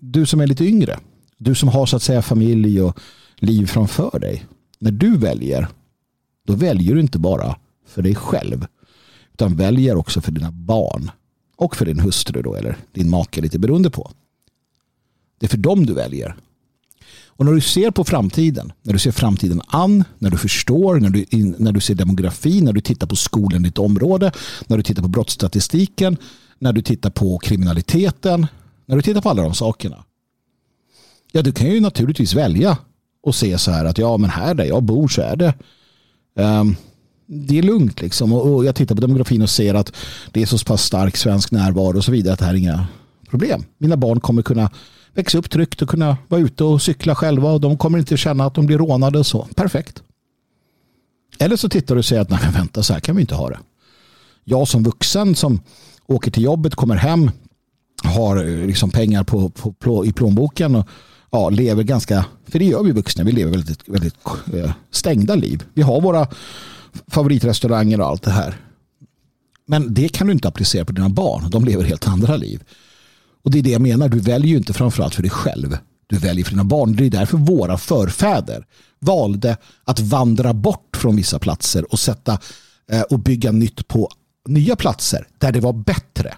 [0.00, 0.98] du som är lite yngre,
[1.38, 2.98] du som har så att säga familj och
[3.36, 4.46] liv framför dig,
[4.78, 5.68] när du väljer,
[6.46, 7.56] då väljer du inte bara
[7.86, 8.66] för dig själv,
[9.32, 11.10] utan väljer också för dina barn
[11.56, 14.10] och för din hustru då, eller din make, lite beroende på.
[15.38, 16.36] Det är för dem du väljer.
[17.26, 21.10] Och när du ser på framtiden, när du ser framtiden an, när du förstår, när
[21.10, 21.24] du,
[21.58, 24.32] när du ser demografi, när du tittar på skolan i ditt område,
[24.66, 26.16] när du tittar på brottsstatistiken,
[26.58, 28.46] när du tittar på kriminaliteten,
[28.86, 30.04] när du tittar på alla de sakerna.
[31.32, 32.78] Ja, du kan ju naturligtvis välja
[33.22, 35.54] och se så här att ja, men här där jag bor så är det
[36.34, 36.76] um,
[37.26, 38.32] det är lugnt liksom.
[38.32, 39.92] Och, och, jag tittar på demografin och ser att
[40.32, 42.86] det är så pass stark svensk närvaro och så vidare att det här är inga
[43.30, 43.64] problem.
[43.78, 44.70] Mina barn kommer kunna
[45.14, 48.44] växa upp tryggt och kunna vara ute och cykla själva och de kommer inte känna
[48.44, 49.48] att de blir rånade och så.
[49.54, 50.02] Perfekt.
[51.38, 53.34] Eller så tittar du och säger att nej men vänta så här kan vi inte
[53.34, 53.58] ha det.
[54.44, 55.60] Jag som vuxen som
[56.06, 57.30] åker till jobbet, kommer hem,
[58.04, 60.88] har eh, liksom pengar på, på, på, i plånboken och
[61.30, 64.14] ja, lever ganska, för det gör vi vuxna, vi lever väldigt, väldigt
[64.54, 65.64] eh, stängda liv.
[65.74, 66.28] Vi har våra
[67.08, 68.56] favoritrestauranger och allt det här.
[69.66, 71.50] Men det kan du inte applicera på dina barn.
[71.50, 72.62] De lever helt andra liv.
[73.42, 75.78] Och det är det jag menar, du väljer ju inte framförallt för dig själv.
[76.06, 76.96] Du väljer för dina barn.
[76.96, 78.66] Det är därför våra förfäder
[79.00, 82.38] valde att vandra bort från vissa platser och sätta
[82.92, 84.08] eh, och bygga nytt på
[84.48, 86.34] nya platser där det var bättre.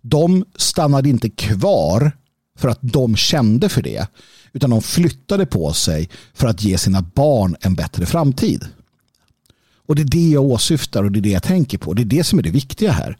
[0.00, 2.12] De stannade inte kvar
[2.58, 4.06] för att de kände för det
[4.52, 8.64] utan de flyttade på sig för att ge sina barn en bättre framtid.
[9.86, 11.94] Och det är det jag åsyftar och det är det jag tänker på.
[11.94, 13.16] Det är det som är det viktiga här.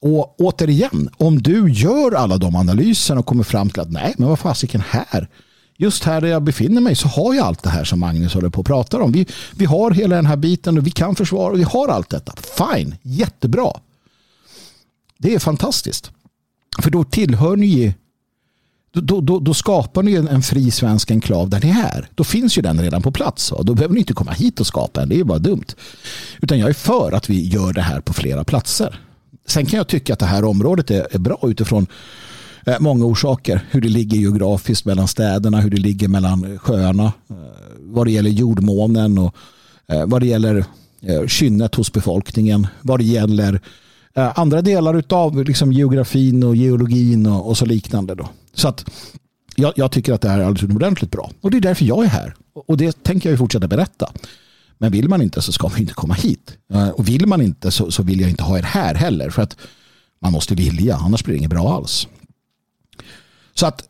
[0.00, 4.28] Och återigen, om du gör alla de analyserna och kommer fram till att nej, men
[4.28, 5.28] vad fasiken här?
[5.76, 8.50] Just här där jag befinner mig så har jag allt det här som Magnus håller
[8.50, 9.12] på att prata om.
[9.12, 9.26] Vi,
[9.56, 12.32] vi har hela den här biten och vi kan försvara och vi har allt detta.
[12.36, 13.72] Fine, jättebra.
[15.22, 16.10] Det är fantastiskt.
[16.82, 17.94] För då tillhör ni
[18.92, 22.08] då, då, då, skapar ni en, fri svensk enklav där ni är.
[22.14, 23.52] Då finns ju den redan på plats.
[23.52, 25.08] Och då behöver ni inte komma hit och skapa en.
[25.08, 25.66] Det är ju bara dumt.
[26.40, 29.00] Utan jag är för att vi gör det här på flera platser.
[29.46, 31.86] Sen kan jag tycka att det här området är, är bra utifrån
[32.66, 33.66] eh, många orsaker.
[33.70, 37.36] Hur det ligger geografiskt mellan städerna, hur det ligger mellan sjöarna, eh,
[37.78, 39.34] vad det gäller jordmånen och
[39.86, 40.64] eh, vad det gäller
[41.02, 43.60] eh, kynnet hos befolkningen, vad det gäller
[44.14, 48.14] Eh, andra delar av liksom geografin och geologin och, och så liknande.
[48.14, 48.28] Då.
[48.52, 48.84] Så att
[49.56, 51.30] jag, jag, tycker att det här är alldeles utomordentligt bra.
[51.40, 52.34] Och det är därför jag är här.
[52.52, 54.12] Och det tänker jag fortsätta berätta.
[54.78, 56.56] Men vill man inte så ska man inte komma hit.
[56.72, 59.30] Eh, och vill man inte så, så vill jag inte ha er här heller.
[59.30, 59.56] För att
[60.20, 62.08] man måste vilja, annars blir det inget bra alls.
[63.54, 63.88] Så att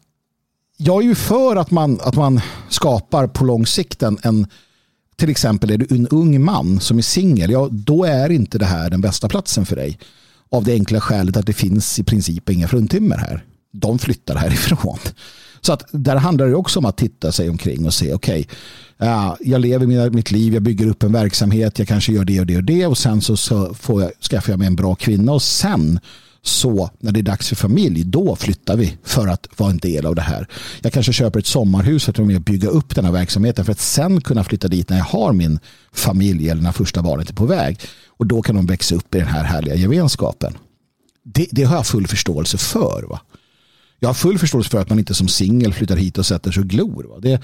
[0.77, 4.47] jag är ju för att man, att man skapar på lång sikt en, en
[5.21, 8.65] till exempel är du en ung man som är singel, ja, då är inte det
[8.65, 9.99] här den bästa platsen för dig.
[10.51, 13.45] Av det enkla skälet att det finns i princip inga fruntimmer här.
[13.73, 14.99] De flyttar härifrån.
[15.61, 18.47] Så att där handlar det också om att titta sig omkring och se, okej,
[18.99, 22.41] okay, uh, jag lever mitt liv, jag bygger upp en verksamhet, jag kanske gör det
[22.41, 24.95] och det och det och sen så, så får jag, skaffar jag mig en bra
[24.95, 26.01] kvinna och sen
[26.43, 30.07] så när det är dags för familj, då flyttar vi för att vara en del
[30.07, 30.47] av det här.
[30.81, 33.73] Jag kanske köper ett sommarhus för att med och bygga upp den här verksamheten för
[33.73, 35.59] att sen kunna flytta dit när jag har min
[35.93, 37.81] familj eller när första barnet är på väg.
[38.09, 40.59] Och då kan de växa upp i den här härliga gemenskapen.
[41.25, 43.07] Det, det har jag full förståelse för.
[43.09, 43.21] Va?
[43.99, 46.61] Jag har full förståelse för att man inte som singel flyttar hit och sätter sig
[46.61, 47.05] och glor.
[47.09, 47.19] Va?
[47.19, 47.43] Det,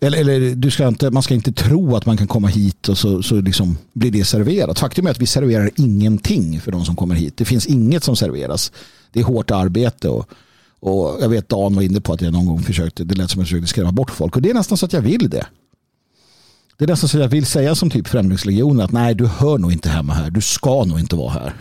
[0.00, 2.98] eller, eller du ska inte, man ska inte tro att man kan komma hit och
[2.98, 4.78] så, så liksom blir det serverat.
[4.78, 7.36] Faktum är att vi serverar ingenting för de som kommer hit.
[7.36, 8.72] Det finns inget som serveras.
[9.12, 10.30] Det är hårt arbete och,
[10.80, 13.40] och jag vet Dan var inne på att jag någon gång försökte, det lät som
[13.40, 15.46] att jag försökte skrämma bort folk och det är nästan så att jag vill det.
[16.78, 19.58] Det är nästan så att jag vill säga som typ Främlingslegionen att nej du hör
[19.58, 21.54] nog inte hemma här, du ska nog inte vara här.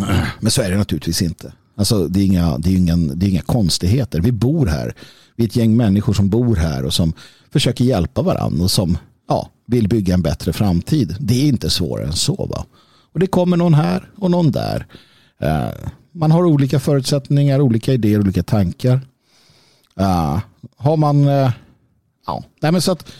[0.40, 1.52] Men så är det naturligtvis inte.
[1.76, 4.20] Alltså, det, är inga, det, är ingen, det är inga konstigheter.
[4.20, 4.94] Vi bor här.
[5.36, 7.12] Vi är ett gäng människor som bor här och som
[7.52, 8.98] försöker hjälpa varandra och som
[9.28, 11.16] ja, vill bygga en bättre framtid.
[11.20, 12.46] Det är inte svårare än så.
[12.46, 12.64] Va?
[13.12, 14.86] Och det kommer någon här och någon där.
[15.40, 15.68] Eh,
[16.12, 19.00] man har olika förutsättningar, olika idéer, olika tankar.
[20.00, 20.38] Eh,
[20.76, 21.28] har man...
[21.28, 21.52] Eh,
[22.26, 23.12] ja, nej men så att,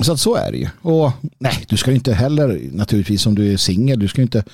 [0.00, 0.68] så att så är det ju.
[0.82, 4.44] Och nej, du ska inte heller naturligtvis om du är singel, du ska inte,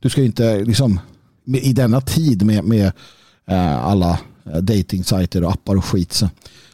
[0.00, 1.00] du ska inte liksom
[1.44, 2.92] i denna tid med, med
[3.82, 4.18] alla
[4.52, 6.28] Eh, datingsajter och appar och skit så,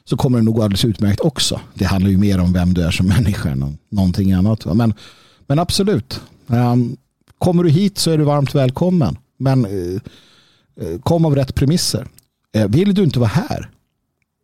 [0.05, 1.61] så kommer det nog gå alldeles utmärkt också.
[1.75, 4.65] Det handlar ju mer om vem du är som människa än någonting annat.
[4.65, 4.95] Men,
[5.47, 6.97] men absolut, ehm,
[7.39, 9.19] kommer du hit så är du varmt välkommen.
[9.39, 10.01] Men eh,
[10.87, 12.09] eh, kom av rätt premisser.
[12.69, 13.71] Vill du inte vara här,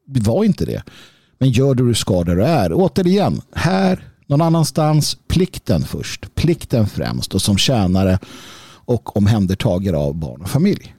[0.07, 0.83] var inte det.
[1.39, 2.73] Men gör det du ska där du är.
[2.73, 6.35] Återigen, här, någon annanstans, plikten först.
[6.35, 8.19] Plikten främst och som tjänare
[8.69, 10.95] och omhändertagare av barn och familj.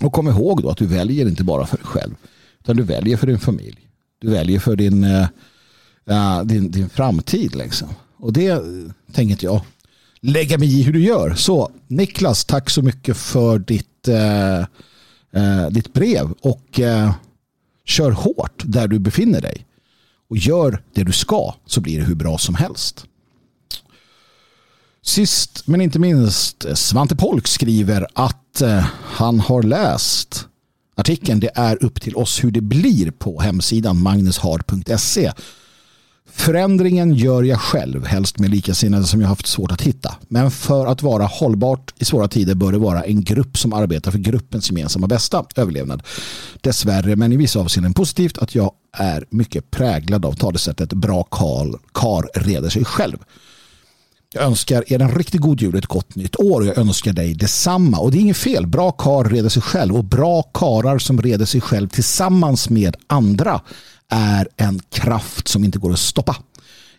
[0.00, 2.14] Och kom ihåg då att du väljer inte bara för dig själv.
[2.60, 3.78] Utan du väljer för din familj.
[4.18, 7.54] Du väljer för din, äh, din, din framtid.
[7.54, 7.88] Liksom.
[8.16, 8.60] Och det eh,
[9.12, 9.62] tänker inte jag
[10.20, 11.34] lägga mig i hur du gör.
[11.34, 14.60] Så Niklas, tack så mycket för ditt, äh,
[15.42, 16.32] äh, ditt brev.
[16.40, 16.80] Och
[17.84, 19.66] kör hårt där du befinner dig.
[20.30, 23.06] Och gör det du ska så blir det hur bra som helst.
[25.02, 30.46] Sist men inte minst eh, Svante Polk skriver att eh, han har läst
[30.96, 35.32] artikeln Det är upp till oss hur det blir på hemsidan magnushard.se.
[36.32, 40.14] Förändringen gör jag själv, helst med likasinnade som jag haft svårt att hitta.
[40.28, 44.10] Men för att vara hållbart i svåra tider bör det vara en grupp som arbetar
[44.10, 46.02] för gruppens gemensamma bästa överlevnad.
[46.60, 51.74] Dessvärre, men i vissa avseenden positivt, att jag är mycket präglad av talesättet bra karl,
[51.94, 53.16] kar reder sig själv.
[54.34, 57.12] Jag önskar er en riktigt god jul och ett gott nytt år och jag önskar
[57.12, 57.98] dig detsamma.
[57.98, 58.66] Och det är inget fel.
[58.66, 63.60] Bra kar reder sig själv och bra karar som reder sig själv tillsammans med andra
[64.08, 66.36] är en kraft som inte går att stoppa.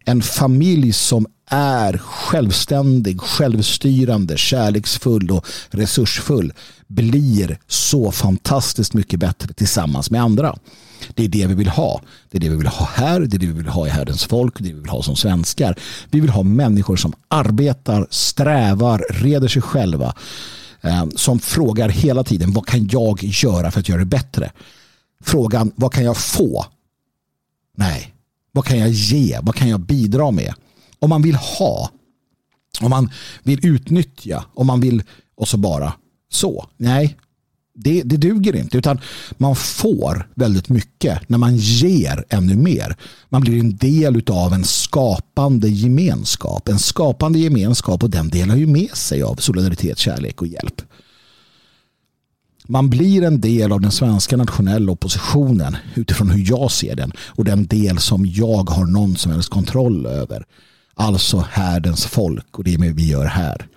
[0.05, 6.53] En familj som är självständig, självstyrande, kärleksfull och resursfull
[6.87, 10.55] blir så fantastiskt mycket bättre tillsammans med andra.
[11.13, 12.01] Det är det vi vill ha.
[12.29, 14.25] Det är det vi vill ha här, det är det vi vill ha i Herrens
[14.25, 15.75] folk, det är det vi vill ha som svenskar.
[16.11, 20.15] Vi vill ha människor som arbetar, strävar, reder sig själva.
[20.81, 24.51] Eh, som frågar hela tiden, vad kan jag göra för att göra det bättre?
[25.23, 26.65] Frågan, vad kan jag få?
[27.77, 28.13] Nej,
[28.51, 29.39] vad kan jag ge?
[29.41, 30.53] Vad kan jag bidra med?
[30.99, 31.89] Om man vill ha
[32.81, 33.11] Om man
[33.43, 35.03] vill utnyttja, om man vill
[35.35, 35.93] och så bara
[36.31, 36.65] så.
[36.77, 37.17] Nej,
[37.75, 38.77] det, det duger inte.
[38.77, 38.99] Utan
[39.37, 42.95] man får väldigt mycket när man ger ännu mer.
[43.29, 46.67] Man blir en del av en skapande gemenskap.
[46.67, 50.81] En skapande gemenskap och den delar ju med sig av solidaritet, kärlek och hjälp.
[52.71, 57.45] Man blir en del av den svenska nationella oppositionen utifrån hur jag ser den och
[57.45, 60.45] den del som jag har någon som helst kontroll över.
[60.93, 63.67] Alltså härdens folk och det vi gör här.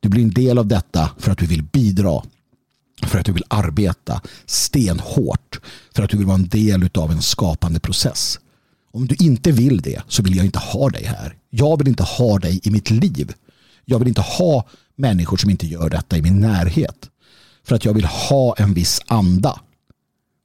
[0.00, 2.22] Du blir en del av detta för att du vill bidra
[3.02, 5.60] för att du vill arbeta stenhårt
[5.94, 8.38] för att du vill vara en del av en skapande process.
[8.92, 11.36] Om du inte vill det så vill jag inte ha dig här.
[11.50, 13.32] Jag vill inte ha dig i mitt liv.
[13.84, 17.08] Jag vill inte ha människor som inte gör detta i min närhet.
[17.64, 19.60] För att jag vill ha en viss anda.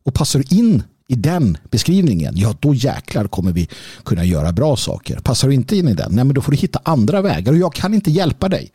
[0.04, 3.70] Och passar du in i den beskrivningen, ja då jäklar kommer vi
[4.04, 5.20] kunna göra bra saker.
[5.20, 7.58] Passar du inte in i den, nej men då får du hitta andra vägar och
[7.58, 8.72] jag kan inte hjälpa dig.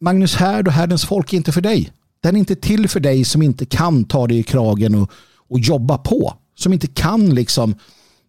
[0.00, 1.92] Magnus Härd och Härdens folk är inte för dig.
[2.20, 5.10] Den är inte till för dig som inte kan ta dig i kragen och,
[5.48, 6.34] och jobba på.
[6.54, 7.74] Som inte kan liksom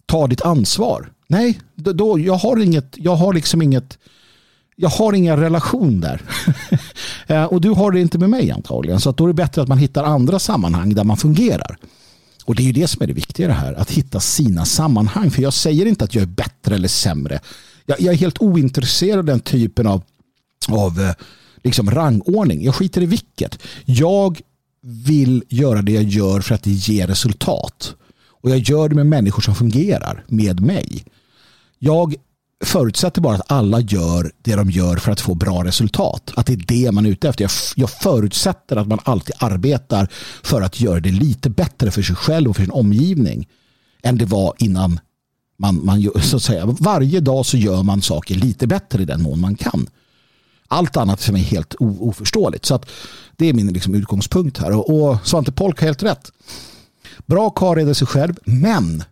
[0.06, 1.12] ta ditt ansvar.
[1.28, 3.98] Nej, då, jag har inget, jag har liksom inget,
[4.82, 6.22] jag har ingen relation där.
[7.28, 9.00] Eh, och du har det inte med mig antagligen.
[9.00, 11.78] Så då är det bättre att man hittar andra sammanhang där man fungerar.
[12.46, 13.74] Och det är ju det som är det viktiga här.
[13.74, 15.32] Att hitta sina sammanhang.
[15.32, 17.40] För jag säger inte att jag är bättre eller sämre.
[17.86, 20.02] Jag, jag är helt ointresserad av den typen av,
[20.68, 21.14] av eh,
[21.64, 22.64] liksom rangordning.
[22.64, 23.60] Jag skiter i vilket.
[23.86, 24.42] Jag
[24.82, 27.96] vill göra det jag gör för att det ger resultat.
[28.42, 31.06] Och jag gör det med människor som fungerar med mig.
[31.80, 32.16] Jag
[32.66, 36.32] förutsätter bara att alla gör det de gör för att få bra resultat.
[36.36, 37.52] Att det är det man är ute efter.
[37.76, 40.08] Jag förutsätter att man alltid arbetar
[40.44, 43.48] för att göra det lite bättre för sig själv och för sin omgivning
[44.04, 45.00] än det var innan
[45.58, 49.22] man, man så att säga, varje dag så gör man saker lite bättre i den
[49.22, 49.88] mån man kan.
[50.68, 52.66] Allt annat för mig är helt oförståeligt.
[52.66, 52.90] Så att
[53.36, 54.72] det är min liksom utgångspunkt här.
[54.72, 56.32] Och, och Svante Polk har helt rätt.
[57.26, 59.04] Bra karl sig själv, men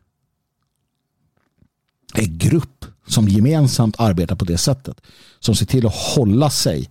[2.13, 2.76] en grupp
[3.07, 5.01] som gemensamt arbetar på det sättet.
[5.39, 6.89] Som ser till att hålla sig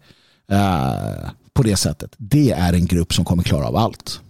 [0.51, 2.10] eh, på det sättet.
[2.16, 4.20] Det är en grupp som kommer klara av allt.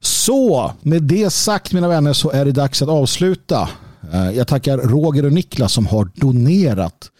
[0.00, 3.68] Så med det sagt mina vänner så är det dags att avsluta.
[4.12, 7.10] Eh, jag tackar Roger och Niklas som har donerat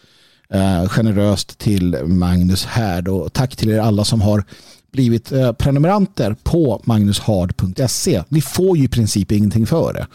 [0.51, 4.45] eh, generöst till Magnus Härd och tack till er alla som har
[4.93, 8.23] blivit eh, prenumeranter på magnushard.se.
[8.29, 10.07] Ni får ju i princip ingenting för det.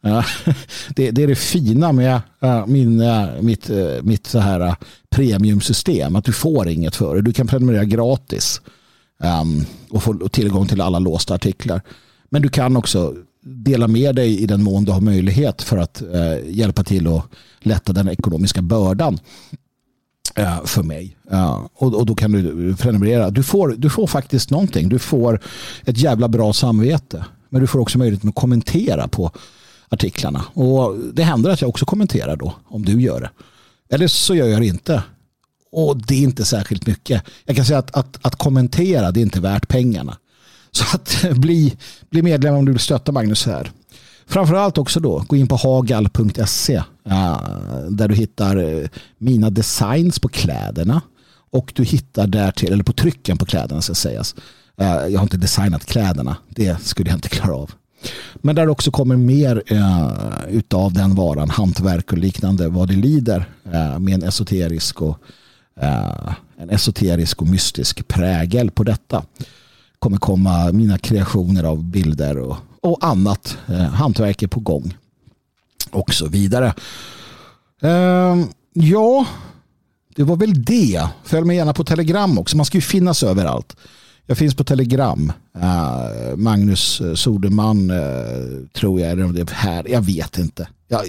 [0.96, 4.76] det, det, är det fina med äh, min, äh, mitt, äh, mitt så här
[5.10, 6.16] premiumsystem.
[6.16, 7.22] Att du får inget för det.
[7.22, 8.60] Du kan prenumerera gratis
[9.22, 11.82] ähm, och få tillgång till alla låsta artiklar.
[12.28, 16.02] Men du kan också dela med dig i den mån du har möjlighet för att
[16.46, 17.24] hjälpa till att
[17.60, 19.18] lätta den ekonomiska bördan
[20.64, 21.16] för mig.
[21.72, 23.30] Och, och då kan du prenumerera.
[23.30, 24.88] Du får, du får faktiskt någonting.
[24.88, 25.40] Du får
[25.84, 27.24] ett jävla bra samvete.
[27.48, 29.32] Men du får också möjlighet att kommentera på
[29.90, 30.44] artiklarna.
[30.54, 33.30] Och det händer att jag också kommenterar då, om du gör det.
[33.94, 35.02] Eller så gör jag det inte.
[35.72, 37.22] Och det är inte särskilt mycket.
[37.44, 40.16] Jag kan säga att, att, att kommentera, det är inte värt pengarna.
[40.70, 41.76] Så att bli,
[42.10, 43.70] bli medlem om du vill stötta Magnus här.
[44.26, 46.82] Framförallt också då, gå in på hagal.se
[47.88, 48.88] där du hittar eh,
[49.18, 51.02] mina designs på kläderna
[51.50, 54.34] och du hittar där till, eller på trycken på kläderna ska sägas.
[54.80, 57.70] Eh, jag har inte designat kläderna, det skulle jag inte klara av.
[58.34, 60.10] Men där också kommer mer eh,
[60.48, 65.18] utav den varan, hantverk och liknande, vad det lider eh, med en esoterisk och
[65.80, 69.22] eh, en esoterisk och mystisk prägel på detta.
[69.98, 73.58] kommer komma mina kreationer av bilder och, och annat.
[73.66, 74.96] Eh, hantverk är på gång.
[75.90, 76.74] Och så vidare.
[77.82, 78.36] Eh,
[78.72, 79.26] ja,
[80.16, 81.08] det var väl det.
[81.24, 82.56] Följ mig gärna på Telegram också.
[82.56, 83.76] Man ska ju finnas överallt.
[84.30, 85.32] Jag finns på Telegram.
[85.56, 89.10] Uh, Magnus Soderman uh, tror jag.
[89.10, 89.88] Eller det är här.
[89.88, 90.68] Jag vet inte.
[90.88, 91.04] Jag,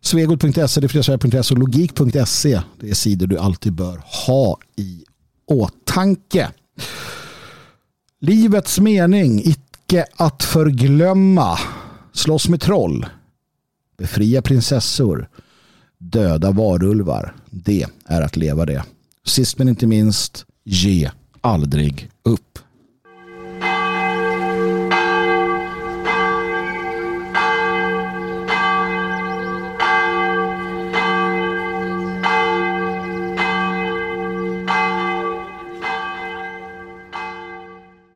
[0.00, 2.60] Svegot.se, och logik.se.
[2.80, 5.04] Det är sidor du alltid bör ha i
[5.46, 6.50] åtanke.
[8.20, 11.58] Livets mening, icke att förglömma.
[12.12, 13.06] Slåss med troll.
[13.98, 15.28] Befria prinsessor.
[15.98, 17.34] Döda varulvar.
[17.50, 18.84] Det är att leva det.
[19.26, 21.10] Sist men inte minst, ge
[21.40, 22.58] aldrig upp.